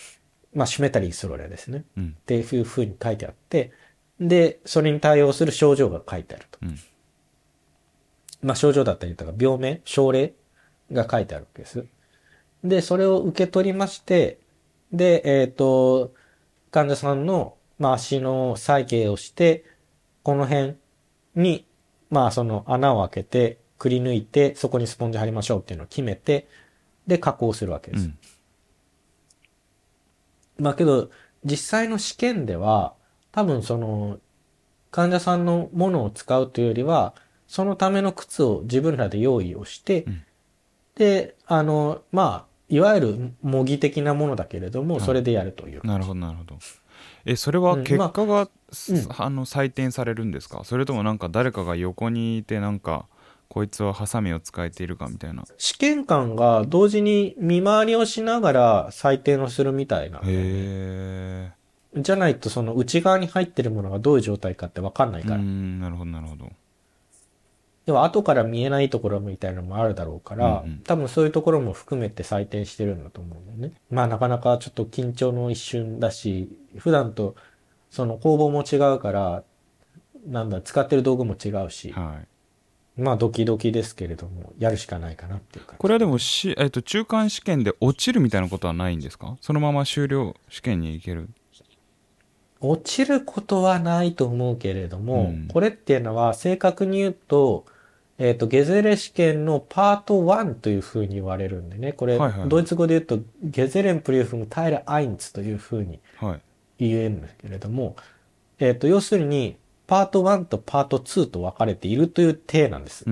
[0.54, 1.84] まあシュメタリースロレですね。
[1.96, 3.72] うんっていう風に書いてあって、
[4.20, 6.58] で、それに対応する症状が書いてあると。
[6.62, 6.78] うん
[8.42, 10.34] まあ症状だったりとか、病名、症例
[10.92, 11.86] が書いてあるわけです。
[12.62, 14.38] で、それを受け取りまして、
[14.92, 16.12] で、えっ、と、
[16.70, 19.64] 患者さんの、まあ、足の再形をして、
[20.22, 20.76] この辺
[21.34, 21.66] に、
[22.10, 26.48] まあ、その穴を開けて、くり抜いて、そこにスポンジ貼りましょうっていうのを決めて、
[27.06, 28.04] で、加工するわけです。
[28.04, 28.18] うん。
[30.58, 31.10] まあけど、
[31.44, 32.94] 実際の試験では、
[33.32, 34.18] 多分その、
[34.90, 37.14] 患者さんのものを使うというよりは、
[37.46, 40.22] そのための靴を自分らで用意をして、うん。
[40.96, 45.86] で、あの、まあ、いわゆる模擬的なものだけれども、はいそれでやるという。
[45.86, 46.58] なるほどなるほど。
[47.24, 49.06] えそれはうん結果が、すうん。
[49.18, 50.64] あの採点されるんですか？
[50.64, 53.06] それともなんか誰かが横にいてなんか
[53.48, 60.18] こいつはハサミを使えているかみたいな試験官が同時に見回りをしながら採点をするみたいな。
[60.18, 61.52] へえ
[61.96, 65.36] じゃないとその内側に入ってるものがどういう状態かってわかんないうから。
[65.38, 66.52] んなるほどなるほど
[67.86, 73.72] では後から見えないところみたいなのもあるだろうから、うんうん多分そういうところも含めて採点してるんだと思うんだよね。
[73.90, 77.34] まあなかなかちょっと緊張の一瞬だし、普段と
[77.90, 79.42] その工房も違うから、
[80.26, 82.28] なんだ、使ってる道具も違うし、はい
[82.96, 85.78] まあドキドキですけれども、やるしかないかなっていう感じ。
[85.78, 89.36] これはでもし、えっと、中間試験で落ちるみたいなことはないんですか？
[89.40, 91.28] そのまま終了試験に行ける。
[92.60, 95.48] 落ちることはないと思うけれども、うん。
[95.48, 97.66] これっていうのは正確に言うと、
[98.18, 101.92] えっ、と、ゲゼレ試験のパート1というふうに言われるんでね。
[101.92, 102.48] これ、はいはい。
[102.48, 106.40] ドイツ語で言うと、ゲゼレンプリューフムタイルアインツというふうにはい。
[106.78, 107.94] 言えるんですけれども、
[108.58, 113.04] えっ、と、要するに、パート1とパート2と分かれているという体なんです。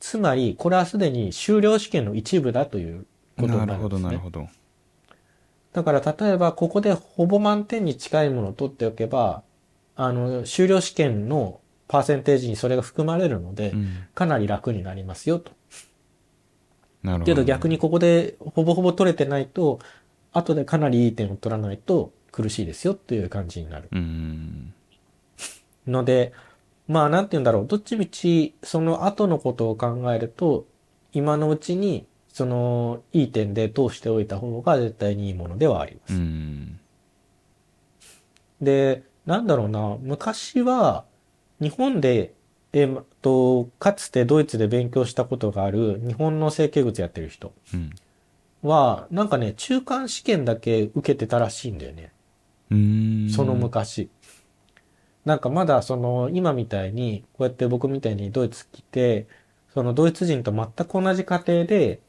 [0.00, 3.06] つまり、これはすでに終了試験の一部だという
[3.38, 4.22] うんことになるんですなるほどなるね。
[4.22, 4.48] ほど
[5.72, 9.42] だから、例えば、ここでほぼ満点に近いものを取っておけば、
[9.94, 15.52] あの、終了試験のパーセンテージにそれが含まれるので、うんかなり楽になりますよと。
[17.02, 19.80] なるほどけど逆にここでほぼほぼ取れてないと、
[20.32, 23.88] 後でかなりいい点を取らないと苦しいですよっていう感じになる。
[23.92, 24.65] うん
[25.86, 26.32] ので、
[26.88, 27.66] まあなんて言うんだろう。
[27.66, 30.66] どっちみち、その後のことを考えると、
[31.12, 36.14] 今のうちに、その、いい点で通しておいた方が絶対にいいものではあります。
[36.14, 36.78] うん
[38.60, 41.04] で、なんだろうな、昔は、
[41.60, 42.34] 日本で、
[42.72, 47.90] えーと、かつてドイツで勉強したことがある日本の整形物やってる人うん
[48.62, 52.12] は、なんかね、中間試験だけ受けてたらしいんだよね。
[52.70, 54.10] うんその昔。
[55.26, 59.26] なんかまだその今みたいに、こうやって僕みたいにドイツ来て、
[59.74, 62.00] そのドイツ人と全く同じ過程で、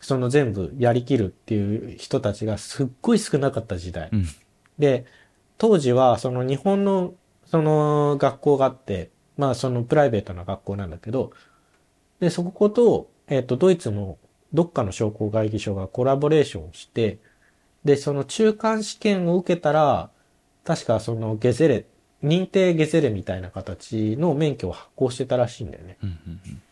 [0.00, 4.08] その全部やりきるっていう人たちがすっごい少なかった時代。
[4.12, 4.26] うん
[4.78, 5.06] で、
[5.58, 7.14] 当時はその日本の
[7.46, 11.32] その学校があって、まあそのプライベートな学校なんだけど、
[12.20, 14.18] で、そこと、えっ、と、ドイツの
[14.52, 17.18] どっかの商工会議所がコラボレーションをして、
[17.84, 20.10] で、その中間試験を受けたら、
[20.64, 21.86] 確かそのゲゼレ、
[22.24, 25.98] 認定ゲゼレみたいな形の免許を発行してたらしいんだよね。
[26.02, 26.62] うんうん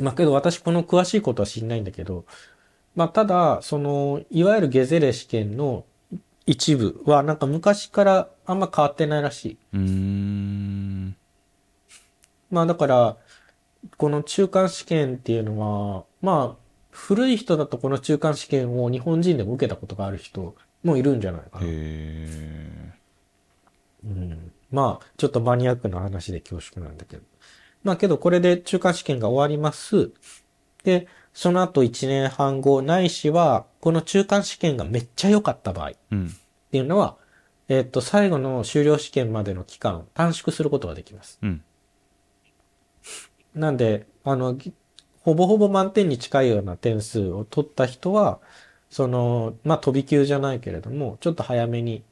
[0.00, 2.24] まあけど私この詳しいことは知んないんだけど、
[2.96, 5.84] まあただ、その、いわゆるゲゼレ試験の
[6.46, 9.58] 一部はなんか昔からあんま変わってないらしい。
[9.74, 11.16] うんうん
[12.50, 13.16] まあだから、
[13.96, 22.99] この中間試験っていうのは、まあ、古い人だとこの中間試験を日本人でも受けたことがある人もいるんじゃないかへな。
[24.04, 27.22] えうん、まあ、ちょっとマニアックな話で恐縮なんだけど。
[27.82, 30.12] まあけどこれで中間試験が終わります。
[30.84, 36.34] で、その後1年半後、ないしは、この中間試験がめっちゃ良かった場合っうん
[36.70, 37.16] ていうのは、
[37.68, 41.38] えっと、最後の修了試験までの期間を短縮することができます。
[41.42, 41.64] うん
[43.54, 44.72] なんで、あの、ぎ
[45.22, 48.40] ほぼほぼ満点に近いような点数を取った人は、
[48.90, 52.04] その、まあ、飛び級じゃないけれども、ちょっと早めに、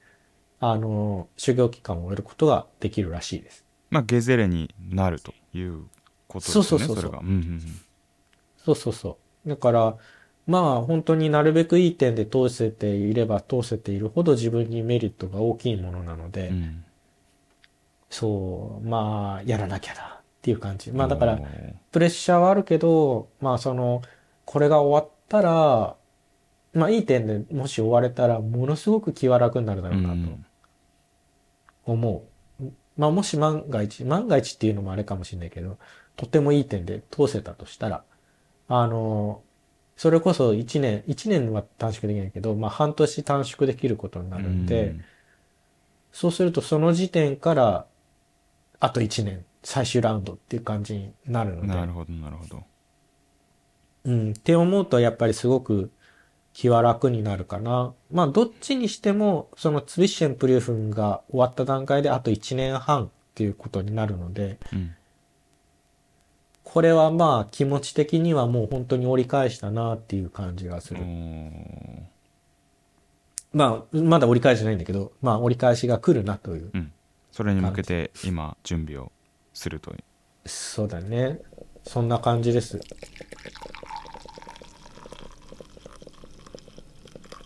[0.60, 3.64] あの、修行期間を終えることができるらしいです。
[3.90, 5.84] まあゲゼレになるという
[6.26, 7.12] ことですよねそうそうそうそう。
[7.12, 7.80] れが、うんうんうん、
[8.56, 9.48] そうそうそう。
[9.48, 9.96] だから、
[10.46, 16.84] まあ本当になるべくいい点で通せていれば通せているほど自分にメリットが大きいものなので、うん。
[18.10, 20.90] そう、まあやらなきゃなっていう感じ。
[20.90, 21.38] まあだから
[21.92, 24.02] プレッシャーはあるけど、まあその、
[24.44, 25.96] これが終わったら、
[26.74, 30.14] まあいい点でもし終われたら、ものすごく気は楽になるだろうなと。
[30.14, 30.44] うん
[31.92, 32.24] 思
[32.60, 32.64] う。
[32.96, 35.78] まあもし万が一、万が一っていうのもあれかもしれないけど、
[36.16, 38.04] とてもいい点で通せたとしたら、
[38.68, 39.42] あの、
[39.96, 44.96] それこそ1年、1年は短縮できないけど、まあ半年短縮できることになるんで、
[46.12, 47.86] そうするとその時点から、
[48.80, 52.64] あと1年、最終ラウンドっていう感じになるので、うんなるほどなるほど。
[54.04, 55.90] うん、って思うとやっぱりすごく
[56.58, 57.94] 気は楽になるかな。
[58.10, 64.94] まあどっちにしても、そのツビッシェンプリューフンが終わった段階であと1年半っていうことになるので、うん
[66.64, 71.04] これはまあ気持ち的にはもう本当に折り返したなっていう感じがすおる。
[71.04, 72.02] ー
[73.54, 76.70] まあまだ折り返してないんだけど、まあ折り返しが来るなという。
[76.74, 76.92] うん
[77.30, 79.12] それに向けて今準備を
[79.54, 79.98] するという
[80.44, 81.40] そうだね。
[81.84, 82.80] そんな感じです。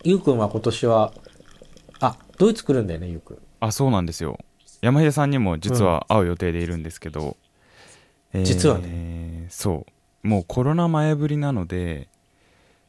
[0.03, 1.13] ゆうくんは今年は、
[1.99, 3.37] あ、ドイツ来るんだよね、ゆうくん。
[3.59, 4.37] あそうなんですよ
[4.81, 7.37] 山秀さんにも実は会う予定でいるんですけど、
[8.33, 9.85] えー実はねそ
[10.23, 12.09] うもうコロナ前ぶりなので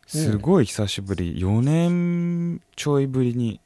[0.06, 3.60] すごい久しぶり、4年ちょいぶりに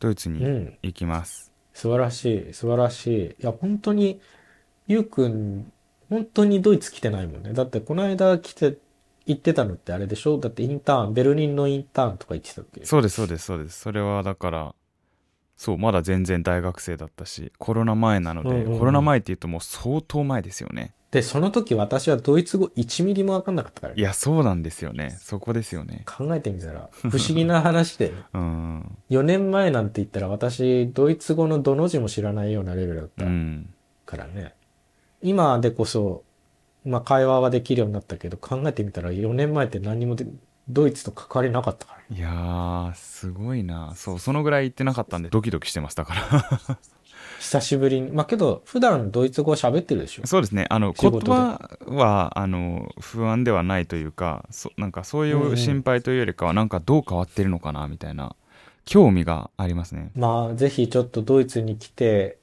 [0.00, 0.78] ドイツにうん。
[0.82, 3.42] 行きます、素晴らしい、素晴らしい。
[3.42, 4.20] いや、本当に、
[4.88, 5.72] ゆうくん、
[6.10, 7.52] 本当にドイツ来てないもんね。
[7.54, 8.78] だって、この間来て、
[9.26, 10.38] 行ってたのってあれでしょ？
[10.38, 12.84] だってインターン、ベルリンのインターンとか行ってたっけ？
[12.84, 13.80] そうですそうですそうです。
[13.80, 14.74] それはだから
[15.56, 18.78] そうまだ全然大学生だったしコロナ前なので、うんうんうん。
[18.78, 20.94] コロナ前っていうともう相当前ですよね。
[21.10, 24.00] で、その時私はドイツ語1ミリもわかんなかったからね。
[24.00, 25.18] いやそうなんですよね。
[25.20, 26.04] そこですよね。
[26.06, 28.96] 考えてみたら、不思議な話で、 うん。
[29.10, 33.74] 4年前なんて言ったら私、ドイツ語のどの字も知らないようなレベルだったうん
[34.06, 34.54] からね。
[35.20, 36.22] 今でこそ、
[36.84, 40.26] まあ会話はできるようになったけど、考えてみたら4年前って何にもで
[40.68, 42.04] ドイツと関わりなかったからね。
[42.16, 46.78] いやーすごいなそうそのぐらい行ってなかったんでドキドキしてましたから
[47.38, 48.10] 久しぶりに。
[48.10, 50.26] まあけど、普段ドイツ語喋ってるでしょ？
[50.26, 58.34] そうですねあの言葉はあの不安ではないというかそなんかそういう心配というよりかはなんかどう変わってるのかなみたいな
[58.84, 62.38] 興味がありますねまあぜひちょっとドイツに来て、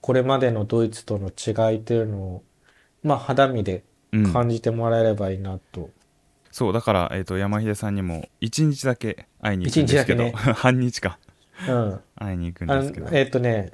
[0.00, 2.42] これまでのドイツとの違いというのを、
[3.02, 4.32] まあ肌身でうん。
[4.32, 5.90] 感じてもらえればいいなと。
[6.50, 11.18] そうだから、えー、と山秀さんにも1日だけ会いに行くんですけど、一日だ 半日か。
[11.66, 12.00] うん。
[12.16, 13.06] 会いに行くんあですけど。
[13.06, 13.72] のえっ、とね、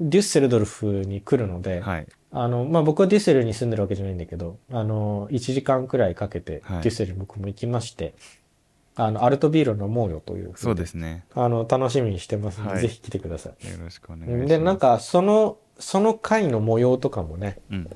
[0.00, 2.06] デュッセルドルフに来るので、はい。
[2.30, 6.82] あの、まあ、僕はデュッセルに住んでるわけじゃないんだけど、あの、1時間くらいかけて、デはい。
[6.82, 8.14] ュッセルに僕も行きまして、
[8.94, 10.52] あの、アルトビールを飲もうよという。
[10.54, 11.24] そうですね。
[11.34, 12.82] あの、楽しみにしてますので、はい。
[12.82, 13.68] ぜひ来てください。
[13.68, 14.46] よろしくお願いします。
[14.46, 17.90] で、なんか、その、その回の模様とかもね、うん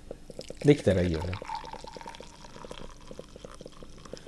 [0.64, 1.32] できたらいいよね。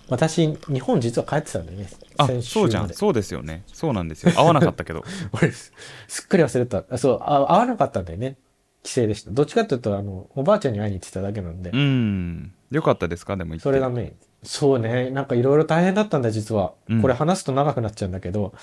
[0.08, 1.88] 私、日本実は帰ってたんだよね。
[2.16, 5.72] あ先週そうじゃんそうですよねそうなんですよ会わなかったけど 俺す、
[6.08, 6.84] すっかり忘れた。
[6.90, 8.36] あそう、あ会わなかったんだよね。
[8.82, 9.30] 帰省でした。
[9.30, 11.70] どっちかというと、あの、おばあちゃんに会いに行ってただけなんで。
[11.70, 13.36] うんよかったですか？
[13.36, 14.12] でもそれがメイン。
[14.42, 15.10] そうね。
[15.10, 16.72] なんかいろいろ大変だったんだ、実は。
[16.88, 18.54] うんこれ話すと長くなっちゃうんだけど、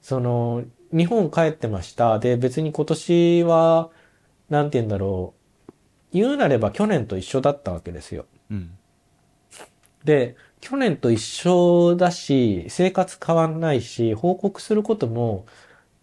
[0.00, 2.18] その、日本帰ってました。
[2.18, 3.90] で、別に今年は、
[4.48, 5.37] なんて言うんだろう。
[6.12, 8.26] 言うなれば去年と一緒だったわけですよ。
[8.50, 8.70] うん
[10.04, 15.44] で、去年と一緒だし、生活変わんないし、報告することも、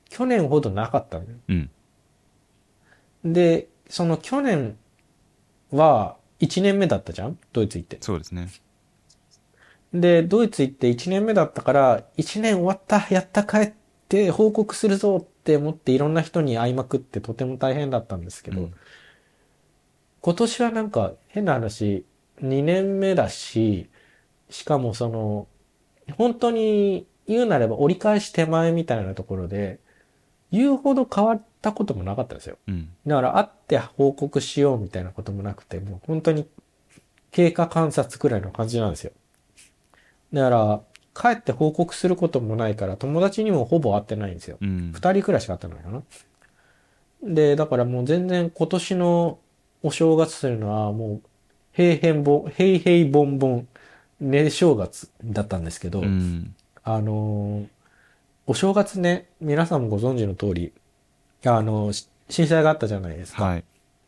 [0.09, 1.29] 去年ほどなかったのよ。
[1.47, 1.69] うん
[3.23, 4.77] で、その去年
[5.71, 7.39] は1年目だったじゃん？
[7.53, 7.97] ドイツ行って。
[8.01, 8.49] そうですね
[9.93, 13.73] で、ドイツ行って1年目だったから、1年終わった、やった、帰っ
[14.09, 18.73] て報告するぞって思っていろんな人に会いまくってとても大変だったんですけど、うん
[20.25, 22.03] 今年はなんか変な話、
[22.41, 23.91] 2年目だし、
[24.49, 25.47] しかもその、
[26.17, 29.79] 本当に言うなれば折り返し手前みたいなところで、
[30.51, 32.57] 言うほど変わったこともなかったんですよ。
[32.67, 36.47] うんだから会って報告しようみたいなこともなくて、もう本当に
[37.29, 39.11] 経過観察くらいの感じなんですよ。
[40.33, 40.81] だから、
[41.13, 44.57] 帰って報告することもないから、友達にもほぼ会ってないんですよ。
[44.59, 46.01] うん二人くらいしか会ってないかな。
[47.21, 49.37] で、だからもう全然今年の
[49.85, 51.29] お正月というのはもう
[51.73, 53.67] へいへんぼん、へいへいぼんぼん、
[54.19, 56.55] ね正月だったんですけど、うん。
[56.83, 57.67] あのー
[58.47, 60.71] お正月ね、皆さんもご存知の通り、
[61.45, 63.43] あのし震災があったじゃないですか。
[63.43, 63.63] はい。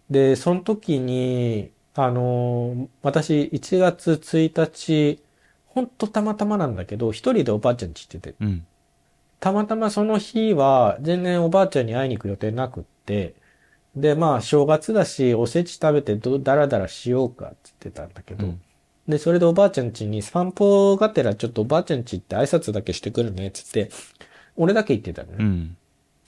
[0.10, 5.20] で、その時に、あのー私、1月1日、
[5.68, 8.66] ほんとたまたまなんだけど、一人でおばあちゃん家行ってて、うん。
[9.40, 13.34] たまたまその日は、全然おばあちゃんに会いに行く予定なくって、
[13.98, 18.62] で、まあ、正月だし、おせち食べてど、だらだらしようかって言ってたんだけど、うん
[19.08, 23.90] で、それでおばあちゃん家に散歩がてらちょっとおばあちゃん家行って挨拶だけしてくるね、つって、
[24.58, 25.36] 俺だけ行ってたのね。
[25.40, 25.78] うん。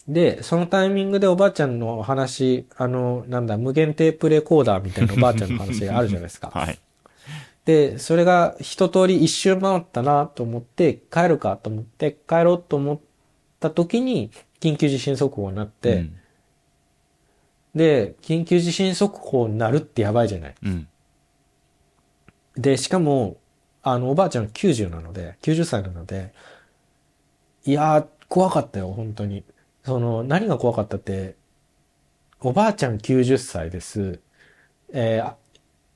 [0.07, 6.51] で、そのタイミングでおばあちゃんの話、あの、なんだ、無限テープレコーダーみたいなおばあちゃんの話があるじゃないですか。
[6.55, 6.79] はい。
[7.65, 12.99] で、それが一通り一周回ったなと思って、帰るかと思って、帰ろうと思っ
[13.59, 16.15] た時に、緊急地震速報になって、うん
[17.75, 20.55] で、緊急地震速報になるってやばいじゃない。
[20.63, 20.87] うん。
[22.55, 23.37] で、しかも、
[23.83, 26.33] あの、おばあちゃん90なので、90歳なので、
[27.65, 29.43] いやー、怖かったよ、本当に。
[29.83, 31.35] その、何が怖かったって、
[32.41, 34.19] おばあちゃん90歳です。
[34.91, 35.35] えーあ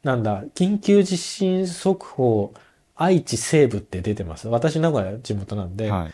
[0.04, 2.54] なんだ、緊急地震速報、
[2.94, 4.50] 愛知西部って出てます。
[4.50, 6.14] 私名古屋地元なんで、はい。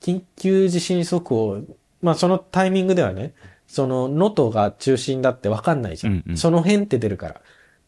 [0.00, 1.60] 緊急地震速報、
[2.00, 3.34] まあそのタイミングではね、
[3.68, 6.14] その能登が中心だってわかんないじゃん。
[6.14, 7.34] うんうんその辺って出るから。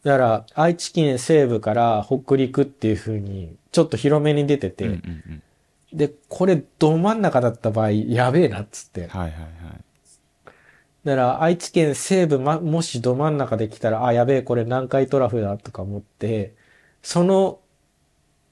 [0.03, 5.43] だから、愛知県西部から北陸っていう風に、ちょっと広めに出てて、うんうんうん。
[5.93, 9.07] で、これど真ん中だった場合、やべえなっつって。
[9.07, 9.41] はいはいはい。
[11.03, 16.55] だから、愛知県西部、ま、もしど真ん中で来たら、あ、やべえ、これ南海トラフだとか思って、
[17.03, 17.59] その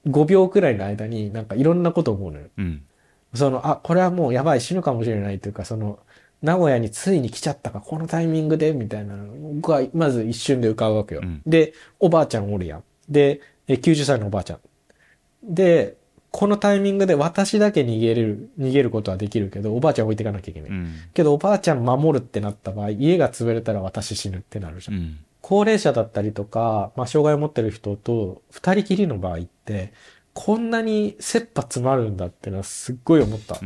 [0.07, 2.47] 5秒くらいの間になんかいろんなこと思うのよ。
[2.57, 2.84] うん。
[3.34, 5.99] その、あ、これはもうやばい、死ぬかもしれないというか、その、
[6.41, 11.21] 名古屋についに来ちゃったか、このタイミングで、みたいなのが、まず一瞬で浮かぶわけよ。
[11.23, 12.83] うんで、おばあちゃんおるやん。
[13.09, 14.59] で、え90歳のおばあちゃん。
[15.43, 15.97] で、
[16.31, 20.69] このタイミングで私だけ逃げれる、逃げることはできるけど、おばあちゃん置いていかなきゃいけない。
[20.69, 20.93] うん。
[21.13, 24.97] けど、おばあちゃん守るってなった場合、家が潰れたら私死ぬってなるじゃん。
[24.97, 25.17] うん。
[25.41, 29.93] 高齢者だったりとか、まあ、障害を持ってる人と二人きりの場合って、
[30.33, 33.59] こんなに切羽詰まるんだってのはすっごい思った。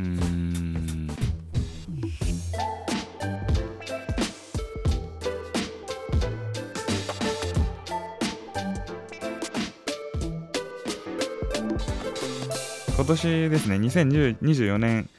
[13.03, 15.09] 今年ですね、2024年、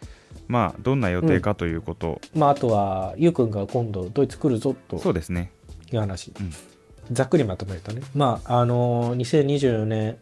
[0.48, 5.52] まあ、どんな予定かということ、まあ、あとは、ゆうくんが今度ドイツ来るぞとそうですね。
[5.92, 6.32] いう話。
[6.40, 6.50] うん
[7.12, 8.00] ざっくりまとめるとね。
[8.14, 10.16] まあ、あのー、2024年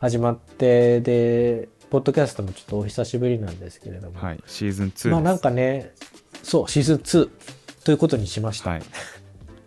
[0.00, 4.18] 始まって、で、ポッドキャストもちょっとお久しぶりなんですけれども。
[4.18, 5.08] はい、シーズン2です。
[5.08, 5.92] まあなんかね、
[6.42, 7.28] そう、シーズン2
[7.84, 8.70] ということにしました。
[8.70, 8.82] はい。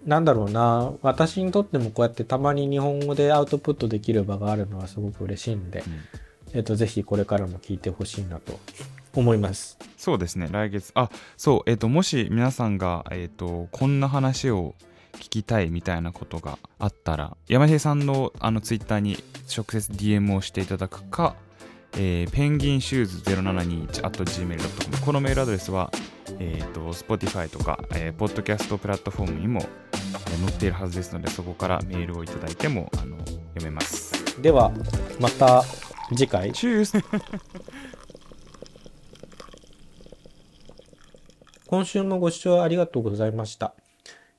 [0.07, 8.59] なんだろうな、私にとってもこうやってたまに日本語でアウトプットできる場があるのはすごく嬉しいんで、うんえっと、ぜひこれからも聞いてほしいなと
[9.15, 9.77] 思います。
[9.97, 10.91] そうですね、来月。
[10.95, 14.75] あそう、えっ、と、もし皆さんが、えっ、と、こんな話を
[15.13, 19.17] 聞きたいみたいなことがあったら、山平さんのあのツイッターに
[19.55, 21.35] 直接 DM をしていただくか、
[21.93, 25.91] えーペンギンシューズ0721 at gmail.com このメールアドレスは、
[26.39, 29.89] えっ、と、Spotify とか、えー、ポッドキャストプラットフォームにも、えー
[30.39, 34.41] 載っているはずですので、そこからメールをいただいてもあの読めます。
[34.41, 34.71] では、
[35.19, 35.63] また
[36.15, 36.51] 次回。
[36.53, 37.03] チュース
[41.67, 43.75] 今週もご視聴ありがとうございました。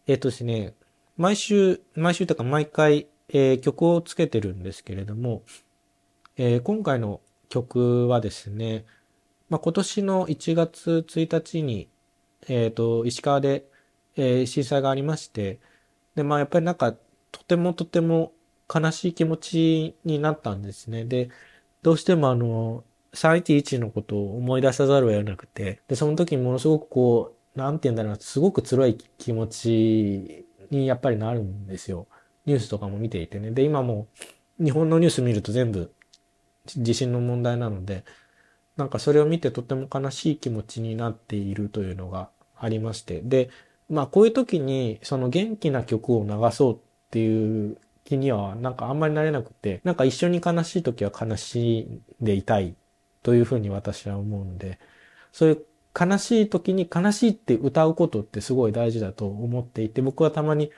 [0.09, 0.75] えっ、とですね、
[1.17, 5.43] 毎週、毎週というか毎回、えー曲をつけてるんですけれども、
[6.37, 8.85] えー今回の曲はですね、
[9.49, 11.89] まあ、今年の1月1日に、
[12.49, 13.65] えっ、と、石川で、
[14.17, 15.61] えー震災がありまして、
[16.17, 16.95] で、まあやっぱりなんか、
[17.31, 18.33] とてもとても
[18.73, 21.05] 悲しい気持ちになったんですね。
[21.05, 21.31] で、
[21.83, 32.07] どうしてもあの、311のことを思い出さざるを得なくて、で、その時にものすごくこう、なんて言うんだろうな、すごく辛い気持ちにやっぱりなるんですよ。
[32.47, 33.51] ニュースとかも見ていてね。
[33.51, 34.07] で、今も
[34.59, 35.93] 日本のニュース見ると全部
[36.67, 38.05] 地震の問題なので、
[38.77, 43.21] なんかそれを見てとても悲しい気持ちになっているというのがありまして。
[43.21, 43.51] で、
[43.89, 46.79] まあこういう時にその元気な曲を流そうっ
[47.11, 47.79] ていう
[48.11, 52.75] 気にはなんかあんまりなれなくて、なんか一緒に悲しい時は悲しんでいたい
[53.23, 54.81] というふうに私は思うんで、
[55.31, 55.65] そういう
[55.99, 60.73] 悲しい時に悲しいって歌うことってすごい大事だと思っていて、僕はたまに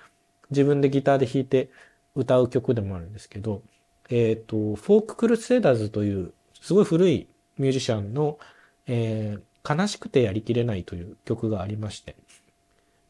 [0.50, 1.70] 自分でギターで弾いて
[2.14, 3.62] 歌う曲でもあるんですけど、
[4.10, 8.38] えっ、と、フォーククルセイダーズというすごい古いミュージシャンの、
[8.86, 12.16] えー悲しくてやりきれないという曲がありまして。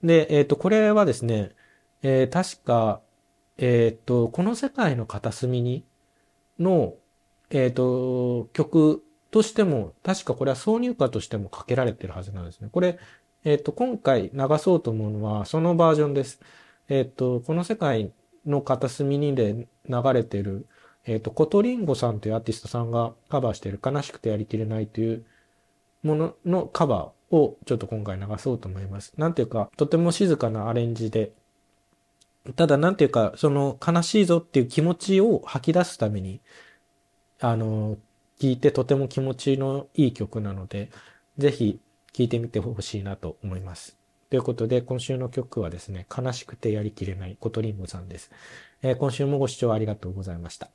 [0.05, 1.53] で、えっ、と、これはですね、
[2.03, 3.01] えー確か、
[3.59, 5.85] えーっと、この世界の片隅に
[6.59, 6.95] の、
[7.51, 12.69] えーっと、曲としても、確かこれは挿入歌としてもかけられてるはずなんですね。
[12.73, 12.99] これ、
[13.45, 16.41] えーっと、今回流そうと思うのは、そのバージョンです。
[16.89, 18.13] えっと、この世界
[18.47, 20.67] の片隅にで流れてる、
[21.05, 25.25] えっと、コトリンゴさんというアーティストさんがカバーしている悲しくてやりきれないという
[26.03, 29.13] もののカバーをちょっと今回流そうと思います。
[29.17, 31.33] なんていうか、とても静かなアレンジで、
[32.57, 36.41] ただなんていうか、その悲しいぞっていう気持ちを吐き出すために、
[37.41, 37.99] あの、
[38.41, 40.91] 聴いてとても気持ちのいい曲なので、
[41.39, 41.81] ぜひ
[42.13, 43.97] 聴いてみてほしいなと思います。
[44.31, 48.31] ということで、今週の曲はですね、悲しくてやりきれないコトリンゴさんです。
[48.83, 50.71] えー今週もご視聴ありがとうございました。